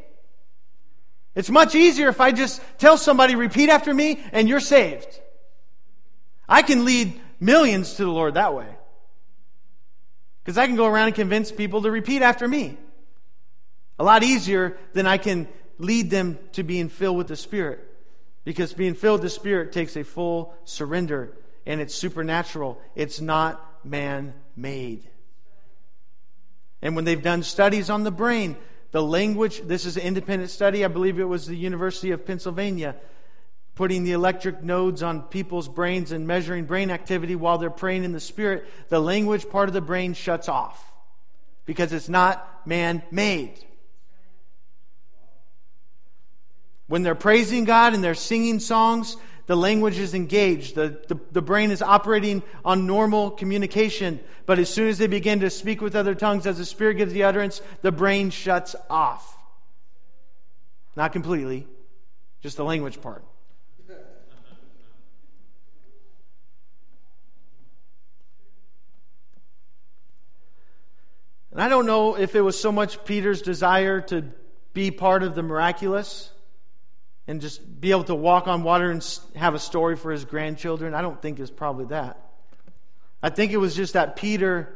It's 1.36 1.49
much 1.49 1.73
easier 1.73 2.10
if 2.10 2.19
I 2.19 2.32
just 2.32 2.62
tell 2.77 2.97
somebody, 2.97 3.36
repeat 3.36 3.69
after 3.69 3.93
me, 3.93 4.21
and 4.32 4.49
you're 4.49 4.60
saved. 4.60 5.19
I 6.47 6.62
can 6.62 6.84
lead 6.84 7.19
millions 7.39 7.93
to 7.95 8.03
the 8.03 8.12
Lord 8.12 8.34
that 8.34 8.53
way. 8.53 8.67
Because 10.43 10.58
I 10.58 10.67
can 10.67 10.75
go 10.75 10.86
around 10.86 11.08
and 11.08 11.15
convince 11.15 11.51
people 11.51 11.84
to 11.84 11.91
repeat 11.91 12.21
after 12.21 12.47
me. 12.47 12.77
A 13.99 14.03
lot 14.03 14.23
easier 14.23 14.77
than 14.93 15.05
I 15.05 15.17
can 15.17 15.47
lead 15.77 16.10
them 16.10 16.39
to 16.53 16.63
being 16.63 16.89
filled 16.89 17.17
with 17.17 17.27
the 17.27 17.36
Spirit. 17.36 17.79
Because 18.43 18.73
being 18.73 18.95
filled 18.95 19.21
with 19.21 19.32
the 19.32 19.36
Spirit 19.36 19.71
takes 19.71 19.95
a 19.95 20.03
full 20.03 20.53
surrender 20.63 21.38
and 21.65 21.79
it's 21.79 21.93
supernatural. 21.93 22.82
It's 22.95 23.21
not 23.21 23.86
man 23.86 24.34
made. 24.55 25.08
And 26.82 26.96
when 26.96 27.06
they've 27.06 27.22
done 27.22 27.44
studies 27.44 27.89
on 27.89 28.04
the 28.04 28.12
brain, 28.12 28.56
the 28.92 29.04
language, 29.04 29.62
this 29.62 29.86
is 29.86 29.98
an 29.98 30.04
independent 30.04 30.50
study, 30.50 30.84
I 30.84 30.88
believe 30.88 31.20
it 31.20 31.26
was 31.26 31.46
the 31.46 31.56
University 31.56 32.12
of 32.12 32.26
Pennsylvania, 32.26 32.96
putting 33.76 34.04
the 34.04 34.13
electric 34.13 34.63
nodes 34.63 35.04
on 35.04 35.22
people's 35.24 35.68
brains 35.68 36.12
and 36.12 36.26
measuring 36.26 36.65
brain 36.65 36.89
activity 36.92 37.36
while 37.36 37.58
they're 37.58 37.70
praying 37.70 38.04
in 38.04 38.12
the 38.12 38.20
Spirit, 38.20 38.65
the 38.89 39.00
language 39.00 39.50
part 39.50 39.70
of 39.70 39.74
the 39.74 39.82
brain 39.82 40.13
shuts 40.13 40.50
off 40.50 40.92
because 41.65 41.94
it's 41.94 42.10
not 42.10 42.65
man 42.65 43.04
made. 43.12 43.54
When 46.88 47.04
they're 47.04 47.13
praising 47.13 47.65
God 47.65 47.94
and 47.94 48.04
they're 48.04 48.15
singing 48.15 48.60
songs, 48.60 49.15
the 49.49 49.57
language 49.57 49.97
is 49.97 50.13
engaged. 50.13 50.75
The, 50.75 51.01
the, 51.07 51.19
the, 51.31 51.41
brain 51.41 51.71
is 51.71 51.81
operating 51.81 52.43
on 52.63 52.85
normal 52.85 53.31
communication. 53.31 54.19
But 54.45 54.59
as 54.59 54.69
soon 54.69 54.89
as 54.89 54.99
they 54.99 55.07
begin 55.07 55.39
to 55.39 55.49
speak 55.49 55.81
with 55.81 55.95
other 55.95 56.13
tongues, 56.13 56.45
as 56.45 56.59
the 56.59 56.65
Spirit 56.65 56.97
gives 56.97 57.13
the 57.13 57.23
utterance, 57.23 57.59
the 57.81 57.91
brain 57.91 58.29
shuts 58.29 58.75
off. 58.91 59.35
Not 60.95 61.13
completely, 61.13 61.65
just 62.43 62.57
the 62.57 62.63
language 62.63 63.01
part. 63.01 63.25
And 71.51 71.59
I 71.59 71.69
don't 71.69 71.88
know 71.88 72.13
if 72.13 72.35
it 72.35 72.41
was 72.41 72.59
so 72.59 72.71
much 72.71 73.03
Peter's 73.03 73.41
desire 73.41 73.99
to 74.01 74.25
be 74.75 74.91
part 74.91 75.23
of 75.23 75.33
the 75.33 75.41
miraculous 75.41 76.29
and 77.30 77.42
just 77.42 77.80
be 77.80 77.92
able 77.92 78.06
to 78.06 78.15
walk 78.15 78.48
on 78.48 78.63
water 78.63 78.89
and 78.89 79.08
have 79.36 79.54
a 79.54 79.60
story 79.60 79.96
for 79.96 80.12
his 80.12 80.26
grandchildren. 80.26 80.96
I 80.96 81.04
don't 81.04 81.22
think 81.22 81.39
it's 81.39 81.52
probably 81.52 81.86
that. 81.86 82.20
I 83.22 83.30
think 83.30 83.52
it 83.52 83.58
was 83.58 83.76
just 83.76 83.94
that 83.94 84.15
Peter 84.15 84.76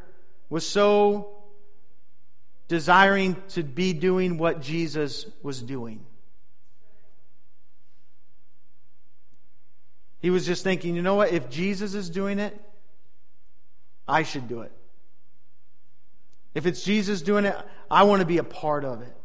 was 0.51 0.63
so 0.63 1.33
desiring 2.67 3.37
to 3.49 3.63
be 3.63 3.91
doing 3.91 4.37
what 4.37 4.61
Jesus 4.61 5.25
was 5.41 5.63
doing. 5.63 6.05
He 10.19 10.29
was 10.29 10.45
just 10.45 10.63
thinking, 10.63 10.95
you 10.95 11.01
know 11.01 11.15
what? 11.15 11.33
If 11.33 11.49
Jesus 11.49 11.95
is 11.95 12.07
doing 12.07 12.37
it, 12.37 12.55
I 14.07 14.21
should 14.21 14.47
do 14.47 14.61
it. 14.61 14.71
If 16.53 16.67
it's 16.67 16.83
Jesus 16.83 17.23
doing 17.23 17.45
it, 17.45 17.57
I 17.89 18.03
want 18.03 18.19
to 18.19 18.27
be 18.27 18.37
a 18.37 18.43
part 18.43 18.85
of 18.85 19.01
it. 19.01 19.22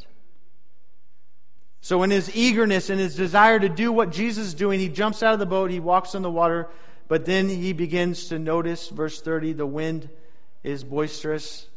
So, 1.81 2.03
in 2.03 2.11
his 2.11 2.35
eagerness 2.35 2.91
and 2.91 2.99
his 2.99 3.15
desire 3.15 3.59
to 3.59 3.69
do 3.69 3.93
what 3.93 4.11
Jesus 4.11 4.49
is 4.49 4.55
doing, 4.55 4.81
he 4.81 4.89
jumps 4.89 5.23
out 5.23 5.33
of 5.33 5.39
the 5.39 5.47
boat, 5.47 5.71
he 5.71 5.81
walks 5.81 6.15
on 6.15 6.23
the 6.23 6.31
water, 6.31 6.69
but 7.07 7.25
then 7.25 7.49
he 7.49 7.73
begins 7.73 8.29
to 8.29 8.39
notice, 8.39 8.89
verse 8.89 9.21
30, 9.21 9.55
the 9.55 9.67
wind 9.67 10.09
is 10.63 10.85
boisterous. 10.85 11.69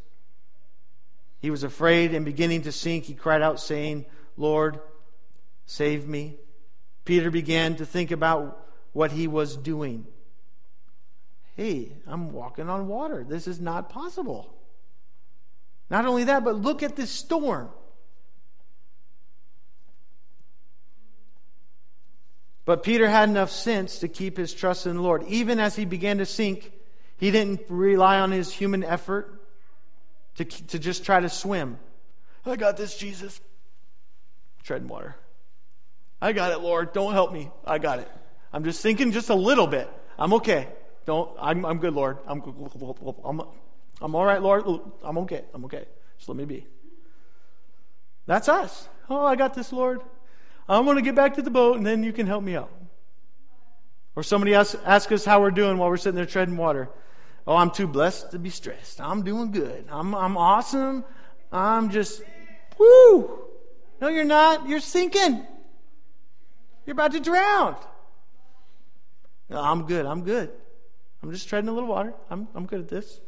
He 1.39 1.49
was 1.49 1.63
afraid 1.63 2.13
and 2.13 2.25
beginning 2.25 2.63
to 2.63 2.71
sink. 2.71 3.05
He 3.05 3.13
cried 3.13 3.41
out, 3.41 3.59
saying, 3.59 4.05
Lord, 4.37 4.79
save 5.65 6.07
me. 6.07 6.35
Peter 7.05 7.31
began 7.31 7.75
to 7.77 7.85
think 7.85 8.11
about 8.11 8.67
what 8.93 9.11
he 9.11 9.27
was 9.27 9.55
doing. 9.55 10.05
Hey, 11.55 11.93
I'm 12.07 12.31
walking 12.31 12.69
on 12.69 12.87
water. 12.87 13.23
This 13.27 13.47
is 13.47 13.59
not 13.59 13.89
possible. 13.89 14.53
Not 15.89 16.05
only 16.05 16.25
that, 16.25 16.43
but 16.43 16.55
look 16.55 16.83
at 16.83 16.95
this 16.95 17.09
storm. 17.09 17.69
But 22.65 22.83
Peter 22.83 23.09
had 23.09 23.29
enough 23.29 23.49
sense 23.49 23.99
to 23.99 24.07
keep 24.07 24.37
his 24.37 24.53
trust 24.53 24.85
in 24.85 24.95
the 24.95 25.01
Lord. 25.01 25.23
Even 25.27 25.59
as 25.59 25.75
he 25.75 25.85
began 25.85 26.19
to 26.19 26.25
sink, 26.25 26.71
he 27.17 27.31
didn't 27.31 27.61
rely 27.69 28.19
on 28.19 28.31
his 28.31 28.51
human 28.51 28.83
effort 28.83 29.41
to, 30.35 30.45
to 30.45 30.79
just 30.79 31.03
try 31.03 31.19
to 31.19 31.29
swim. 31.29 31.79
I 32.45 32.55
got 32.55 32.77
this, 32.77 32.97
Jesus. 32.97 33.39
Treading 34.63 34.87
water. 34.87 35.15
I 36.21 36.33
got 36.33 36.51
it, 36.51 36.59
Lord. 36.59 36.93
Don't 36.93 37.13
help 37.13 37.33
me. 37.33 37.49
I 37.65 37.79
got 37.79 37.99
it. 37.99 38.09
I'm 38.53 38.63
just 38.63 38.81
sinking 38.81 39.11
just 39.11 39.29
a 39.29 39.35
little 39.35 39.67
bit. 39.67 39.89
I'm 40.19 40.33
okay. 40.33 40.67
Don't. 41.05 41.31
I'm, 41.39 41.65
I'm 41.65 41.79
good, 41.79 41.93
Lord. 41.93 42.19
I'm, 42.27 42.43
I'm, 43.23 43.41
I'm 44.01 44.15
all 44.15 44.25
right, 44.25 44.41
Lord. 44.41 44.63
I'm 45.03 45.17
okay. 45.19 45.43
I'm 45.53 45.65
okay. 45.65 45.85
Just 46.17 46.29
let 46.29 46.37
me 46.37 46.45
be. 46.45 46.67
That's 48.27 48.47
us. 48.47 48.87
Oh, 49.09 49.25
I 49.25 49.35
got 49.35 49.55
this, 49.55 49.73
Lord. 49.73 50.01
I 50.67 50.79
want 50.79 50.97
to 50.97 51.03
get 51.03 51.15
back 51.15 51.35
to 51.35 51.41
the 51.41 51.49
boat 51.49 51.77
and 51.77 51.85
then 51.85 52.03
you 52.03 52.13
can 52.13 52.27
help 52.27 52.43
me 52.43 52.55
out. 52.55 52.71
Or 54.15 54.23
somebody 54.23 54.53
else 54.53 54.75
ask 54.85 55.11
us 55.11 55.23
how 55.25 55.41
we're 55.41 55.51
doing 55.51 55.77
while 55.77 55.89
we're 55.89 55.97
sitting 55.97 56.15
there 56.15 56.25
treading 56.25 56.57
water. 56.57 56.89
Oh, 57.47 57.55
I'm 57.55 57.71
too 57.71 57.87
blessed 57.87 58.31
to 58.31 58.39
be 58.39 58.49
stressed. 58.49 59.01
I'm 59.01 59.23
doing 59.23 59.51
good. 59.51 59.85
I'm, 59.89 60.13
I'm 60.13 60.37
awesome. 60.37 61.03
I'm 61.51 61.89
just, 61.89 62.21
whoo. 62.77 63.39
No, 63.99 64.09
you're 64.09 64.23
not. 64.23 64.67
You're 64.67 64.79
sinking. 64.79 65.45
You're 66.85 66.93
about 66.93 67.13
to 67.13 67.19
drown. 67.19 67.75
No, 69.49 69.61
I'm 69.61 69.85
good. 69.85 70.05
I'm 70.05 70.23
good. 70.23 70.51
I'm 71.21 71.31
just 71.31 71.47
treading 71.47 71.69
a 71.69 71.73
little 71.73 71.89
water. 71.89 72.13
I'm, 72.29 72.47
I'm 72.55 72.65
good 72.65 72.79
at 72.79 72.89
this. 72.89 73.19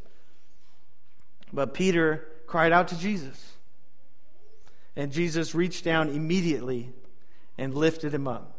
But 1.52 1.74
Peter 1.74 2.26
cried 2.46 2.72
out 2.72 2.88
to 2.88 2.98
Jesus. 2.98 3.52
And 4.96 5.12
Jesus 5.12 5.54
reached 5.54 5.84
down 5.84 6.08
immediately 6.08 6.92
and 7.56 7.74
lifted 7.74 8.12
him 8.12 8.28
up. 8.28 8.58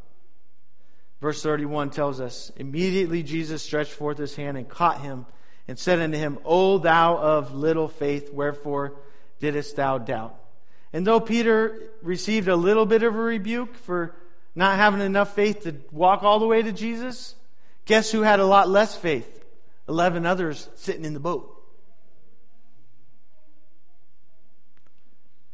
Verse 1.21 1.41
31 1.41 1.89
tells 1.89 2.19
us 2.19 2.51
Immediately 2.55 3.23
Jesus 3.23 3.63
stretched 3.63 3.91
forth 3.91 4.17
his 4.17 4.35
hand 4.35 4.57
and 4.57 4.67
caught 4.67 5.01
him 5.01 5.25
and 5.67 5.79
said 5.79 5.99
unto 5.99 6.17
him, 6.17 6.37
O 6.45 6.77
thou 6.77 7.17
of 7.17 7.53
little 7.53 7.87
faith, 7.87 8.31
wherefore 8.31 8.93
didst 9.39 9.75
thou 9.75 9.97
doubt? 9.97 10.35
And 10.93 11.05
though 11.05 11.19
Peter 11.19 11.89
received 12.01 12.47
a 12.47 12.55
little 12.55 12.85
bit 12.85 13.03
of 13.03 13.15
a 13.15 13.19
rebuke 13.19 13.75
for 13.75 14.15
not 14.53 14.77
having 14.77 15.01
enough 15.01 15.35
faith 15.35 15.63
to 15.63 15.75
walk 15.91 16.23
all 16.23 16.39
the 16.39 16.47
way 16.47 16.61
to 16.61 16.71
Jesus, 16.71 17.35
guess 17.85 18.11
who 18.11 18.21
had 18.21 18.39
a 18.39 18.45
lot 18.45 18.69
less 18.69 18.95
faith? 18.95 19.43
Eleven 19.89 20.25
others 20.25 20.69
sitting 20.75 21.05
in 21.05 21.13
the 21.13 21.19
boat. 21.19 21.51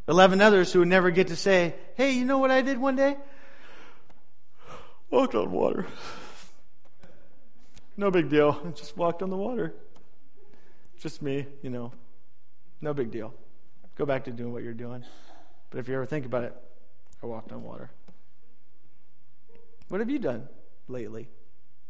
Eleven 0.07 0.41
others 0.41 0.71
who 0.73 0.79
would 0.79 0.87
never 0.87 1.09
get 1.09 1.27
to 1.27 1.35
say, 1.35 1.75
Hey, 1.95 2.11
you 2.11 2.25
know 2.25 2.37
what 2.37 2.51
I 2.51 2.61
did 2.61 2.77
one 2.77 2.95
day? 2.95 3.17
Walked 5.11 5.35
on 5.35 5.51
water. 5.51 5.85
No 7.97 8.09
big 8.09 8.29
deal. 8.29 8.59
I 8.65 8.69
just 8.69 8.95
walked 8.95 9.21
on 9.21 9.29
the 9.29 9.37
water. 9.37 9.73
Just 10.99 11.21
me, 11.21 11.45
you 11.61 11.69
know. 11.69 11.91
No 12.79 12.93
big 12.93 13.11
deal. 13.11 13.33
Go 13.95 14.05
back 14.05 14.23
to 14.23 14.31
doing 14.31 14.53
what 14.53 14.63
you're 14.63 14.73
doing. 14.73 15.03
But 15.69 15.79
if 15.79 15.89
you 15.89 15.95
ever 15.95 16.05
think 16.05 16.25
about 16.25 16.45
it, 16.45 16.55
I 17.21 17.25
walked 17.25 17.51
on 17.51 17.61
water. 17.61 17.91
What 19.89 19.99
have 19.99 20.09
you 20.09 20.19
done 20.19 20.47
lately? 20.87 21.27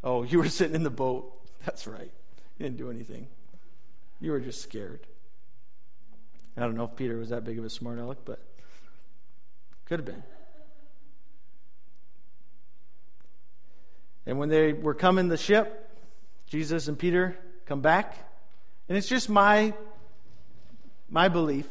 Oh, 0.04 0.24
you 0.24 0.40
were 0.40 0.50
sitting 0.50 0.76
in 0.76 0.82
the 0.82 0.90
boat. 0.90 1.32
That's 1.64 1.86
right. 1.86 2.12
You 2.58 2.66
didn't 2.66 2.78
do 2.78 2.90
anything. 2.90 3.28
You 4.20 4.32
were 4.32 4.40
just 4.40 4.62
scared. 4.62 5.06
I 6.58 6.62
don't 6.62 6.76
know 6.76 6.86
if 6.86 6.96
Peter 6.96 7.18
was 7.18 7.30
that 7.30 7.44
big 7.44 7.60
of 7.60 7.66
a 7.66 7.70
smart 7.70 8.00
aleck, 8.00 8.18
but 8.26 8.40
Could 9.86 10.00
have 10.00 10.06
been. 10.06 10.24
And 14.26 14.38
when 14.38 14.50
they 14.50 14.74
were 14.74 14.94
coming 14.94 15.28
the 15.28 15.38
ship, 15.38 15.90
Jesus 16.48 16.88
and 16.88 16.98
Peter 16.98 17.38
come 17.66 17.82
back. 17.82 18.18
And 18.88 18.98
it's 18.98 19.08
just 19.08 19.30
my 19.30 19.74
my 21.10 21.28
belief. 21.28 21.68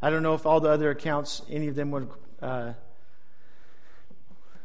I 0.00 0.10
don't 0.10 0.22
know 0.22 0.34
if 0.34 0.46
all 0.46 0.60
the 0.60 0.70
other 0.70 0.90
accounts, 0.90 1.42
any 1.48 1.68
of 1.68 1.74
them 1.74 1.90
would 1.92 2.08
uh, 2.40 2.72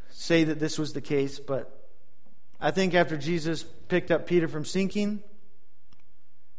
say 0.10 0.46
that 0.46 0.60
this 0.60 0.80
was 0.80 0.94
the 0.94 1.02
case, 1.02 1.40
but 1.40 1.90
I 2.60 2.72
think 2.72 2.96
after 2.96 3.18
Jesus 3.18 3.64
picked 3.64 4.10
up 4.10 4.26
Peter 4.26 4.48
from 4.48 4.66
sinking, 4.66 5.22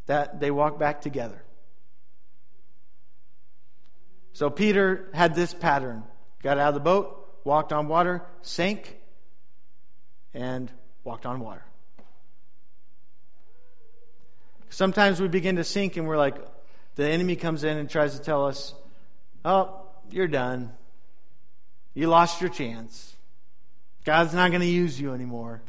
that 0.07 0.39
they 0.39 0.51
walked 0.51 0.79
back 0.79 1.01
together. 1.01 1.43
So 4.33 4.49
Peter 4.49 5.09
had 5.12 5.35
this 5.35 5.53
pattern 5.53 6.05
got 6.43 6.59
out 6.59 6.69
of 6.69 6.75
the 6.75 6.81
boat, 6.81 7.41
walked 7.43 7.73
on 7.73 7.89
water, 7.89 8.23
sank, 8.43 8.97
and 10.39 10.70
walked 11.03 11.26
on 11.26 11.41
water. 11.41 11.64
Sometimes 14.70 15.20
we 15.20 15.26
begin 15.26 15.57
to 15.57 15.64
sink 15.64 15.97
and 15.97 16.07
we're 16.07 16.16
like, 16.16 16.36
the 16.95 17.09
enemy 17.09 17.34
comes 17.34 17.64
in 17.64 17.76
and 17.76 17.91
tries 17.91 18.16
to 18.16 18.22
tell 18.22 18.47
us, 18.47 18.72
oh, 19.45 19.82
you're 20.11 20.28
done. 20.28 20.72
You 21.93 22.07
lost 22.07 22.41
your 22.41 22.51
chance. 22.51 23.16
God's 24.05 24.32
not 24.32 24.51
going 24.51 24.61
to 24.61 24.66
use 24.66 25.01
you 25.01 25.12
anymore. 25.12 25.61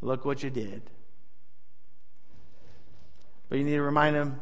Look 0.00 0.24
what 0.24 0.42
you 0.42 0.50
did. 0.50 0.82
But 3.48 3.58
you 3.58 3.64
need 3.64 3.76
to 3.76 3.82
remind 3.82 4.16
him, 4.16 4.40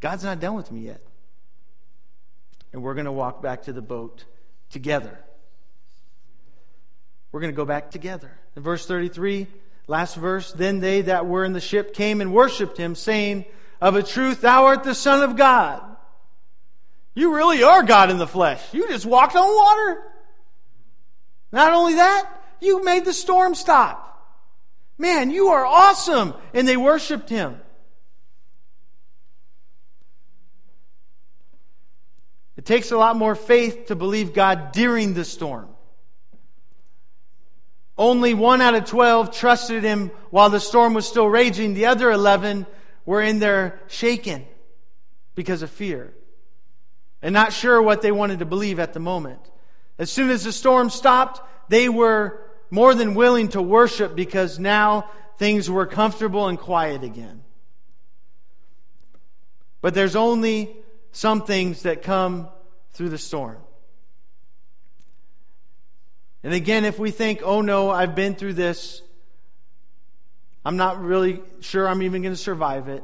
God's 0.00 0.24
not 0.24 0.40
done 0.40 0.54
with 0.54 0.72
me 0.72 0.80
yet 0.80 1.00
and 2.74 2.82
we're 2.82 2.94
going 2.94 3.04
to 3.04 3.12
walk 3.12 3.40
back 3.40 3.62
to 3.62 3.72
the 3.72 3.80
boat 3.80 4.24
together. 4.68 5.20
We're 7.34 7.40
going 7.40 7.52
to 7.52 7.56
go 7.56 7.64
back 7.64 7.90
together. 7.90 8.30
In 8.54 8.62
verse 8.62 8.86
33, 8.86 9.48
last 9.88 10.14
verse, 10.14 10.52
then 10.52 10.78
they 10.78 11.00
that 11.00 11.26
were 11.26 11.44
in 11.44 11.52
the 11.52 11.60
ship 11.60 11.92
came 11.92 12.20
and 12.20 12.32
worshiped 12.32 12.76
him, 12.76 12.94
saying, 12.94 13.44
Of 13.80 13.96
a 13.96 14.04
truth, 14.04 14.42
thou 14.42 14.66
art 14.66 14.84
the 14.84 14.94
Son 14.94 15.28
of 15.28 15.36
God. 15.36 15.82
You 17.12 17.34
really 17.34 17.64
are 17.64 17.82
God 17.82 18.10
in 18.10 18.18
the 18.18 18.28
flesh. 18.28 18.62
You 18.72 18.86
just 18.86 19.04
walked 19.04 19.34
on 19.34 19.48
water. 19.48 20.02
Not 21.50 21.72
only 21.72 21.94
that, 21.94 22.30
you 22.60 22.84
made 22.84 23.04
the 23.04 23.12
storm 23.12 23.56
stop. 23.56 24.24
Man, 24.96 25.32
you 25.32 25.48
are 25.48 25.66
awesome. 25.66 26.34
And 26.52 26.68
they 26.68 26.76
worshiped 26.76 27.28
him. 27.28 27.60
It 32.56 32.64
takes 32.64 32.92
a 32.92 32.96
lot 32.96 33.16
more 33.16 33.34
faith 33.34 33.86
to 33.86 33.96
believe 33.96 34.34
God 34.34 34.70
during 34.70 35.14
the 35.14 35.24
storm. 35.24 35.73
Only 37.96 38.34
one 38.34 38.60
out 38.60 38.74
of 38.74 38.86
12 38.86 39.34
trusted 39.34 39.84
him 39.84 40.10
while 40.30 40.50
the 40.50 40.60
storm 40.60 40.94
was 40.94 41.06
still 41.06 41.28
raging. 41.28 41.74
The 41.74 41.86
other 41.86 42.10
11 42.10 42.66
were 43.06 43.22
in 43.22 43.38
there 43.38 43.80
shaken 43.86 44.44
because 45.34 45.62
of 45.62 45.70
fear 45.70 46.12
and 47.22 47.32
not 47.32 47.52
sure 47.52 47.80
what 47.80 48.02
they 48.02 48.12
wanted 48.12 48.40
to 48.40 48.44
believe 48.44 48.78
at 48.78 48.92
the 48.92 49.00
moment. 49.00 49.40
As 49.98 50.10
soon 50.10 50.30
as 50.30 50.44
the 50.44 50.52
storm 50.52 50.90
stopped, 50.90 51.40
they 51.70 51.88
were 51.88 52.40
more 52.68 52.94
than 52.94 53.14
willing 53.14 53.48
to 53.48 53.62
worship 53.62 54.14
because 54.14 54.58
now 54.58 55.08
things 55.38 55.70
were 55.70 55.86
comfortable 55.86 56.48
and 56.48 56.58
quiet 56.58 57.02
again. 57.02 57.42
But 59.80 59.94
there's 59.94 60.16
only 60.16 60.76
some 61.12 61.42
things 61.44 61.82
that 61.82 62.02
come 62.02 62.48
through 62.92 63.08
the 63.08 63.18
storm. 63.18 63.63
And 66.44 66.52
again, 66.52 66.84
if 66.84 66.98
we 66.98 67.10
think, 67.10 67.40
oh 67.42 67.62
no, 67.62 67.90
I've 67.90 68.14
been 68.14 68.34
through 68.34 68.52
this, 68.52 69.00
I'm 70.64 70.76
not 70.76 71.02
really 71.02 71.42
sure 71.60 71.88
I'm 71.88 72.02
even 72.02 72.22
going 72.22 72.34
to 72.34 72.40
survive 72.40 72.88
it, 72.88 73.02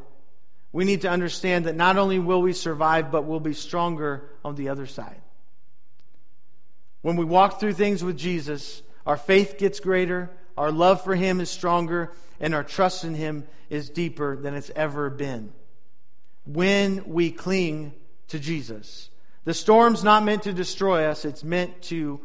we 0.72 0.84
need 0.84 1.00
to 1.00 1.10
understand 1.10 1.64
that 1.64 1.74
not 1.74 1.96
only 1.96 2.18
will 2.18 2.42
we 2.42 2.52
survive, 2.52 3.10
but 3.10 3.24
we'll 3.24 3.40
be 3.40 3.54
stronger 3.54 4.30
on 4.44 4.54
the 4.54 4.68
other 4.68 4.86
side. 4.86 5.20
When 7.02 7.16
we 7.16 7.24
walk 7.24 7.58
through 7.58 7.72
things 7.72 8.04
with 8.04 8.18
Jesus, 8.18 8.82
our 9.06 9.16
faith 9.16 9.56
gets 9.58 9.80
greater, 9.80 10.30
our 10.56 10.70
love 10.70 11.02
for 11.02 11.14
Him 11.14 11.40
is 11.40 11.50
stronger, 11.50 12.12
and 12.38 12.54
our 12.54 12.62
trust 12.62 13.04
in 13.04 13.14
Him 13.14 13.48
is 13.70 13.88
deeper 13.88 14.36
than 14.36 14.54
it's 14.54 14.70
ever 14.76 15.08
been. 15.08 15.52
When 16.44 17.04
we 17.06 17.32
cling 17.32 17.94
to 18.28 18.38
Jesus. 18.38 19.08
The 19.44 19.54
storm's 19.54 20.04
not 20.04 20.24
meant 20.24 20.42
to 20.44 20.52
destroy 20.52 21.06
us, 21.06 21.24
it's 21.24 21.42
meant 21.42 21.80
to 21.84 22.20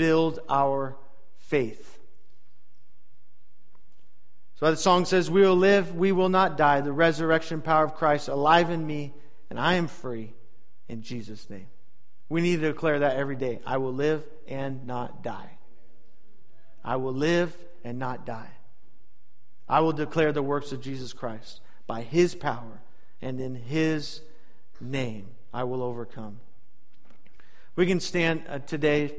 build 0.00 0.38
our 0.48 0.96
faith. 1.36 1.98
So 4.54 4.70
the 4.70 4.76
song 4.78 5.04
says, 5.04 5.30
We 5.30 5.42
will 5.42 5.54
live, 5.54 5.94
we 5.94 6.10
will 6.10 6.30
not 6.30 6.56
die. 6.56 6.80
The 6.80 6.90
resurrection 6.90 7.60
power 7.60 7.84
of 7.84 7.96
Christ 7.96 8.28
alive 8.28 8.70
in 8.70 8.86
me, 8.86 9.12
and 9.50 9.60
I 9.60 9.74
am 9.74 9.88
free 9.88 10.32
in 10.88 11.02
Jesus' 11.02 11.50
name. 11.50 11.66
We 12.30 12.40
need 12.40 12.62
to 12.62 12.72
declare 12.72 13.00
that 13.00 13.16
every 13.18 13.36
day. 13.36 13.60
I 13.66 13.76
will 13.76 13.92
live 13.92 14.24
and 14.48 14.86
not 14.86 15.22
die. 15.22 15.58
I 16.82 16.96
will 16.96 17.12
live 17.12 17.54
and 17.84 17.98
not 17.98 18.24
die. 18.24 18.52
I 19.68 19.80
will 19.80 19.92
declare 19.92 20.32
the 20.32 20.42
works 20.42 20.72
of 20.72 20.80
Jesus 20.80 21.12
Christ 21.12 21.60
by 21.86 22.00
his 22.00 22.34
power 22.34 22.80
and 23.20 23.38
in 23.38 23.54
his 23.54 24.22
name. 24.80 25.26
I 25.52 25.64
will 25.64 25.82
overcome. 25.82 26.40
We 27.76 27.84
can 27.84 28.00
stand 28.00 28.44
uh, 28.48 28.60
today. 28.60 29.12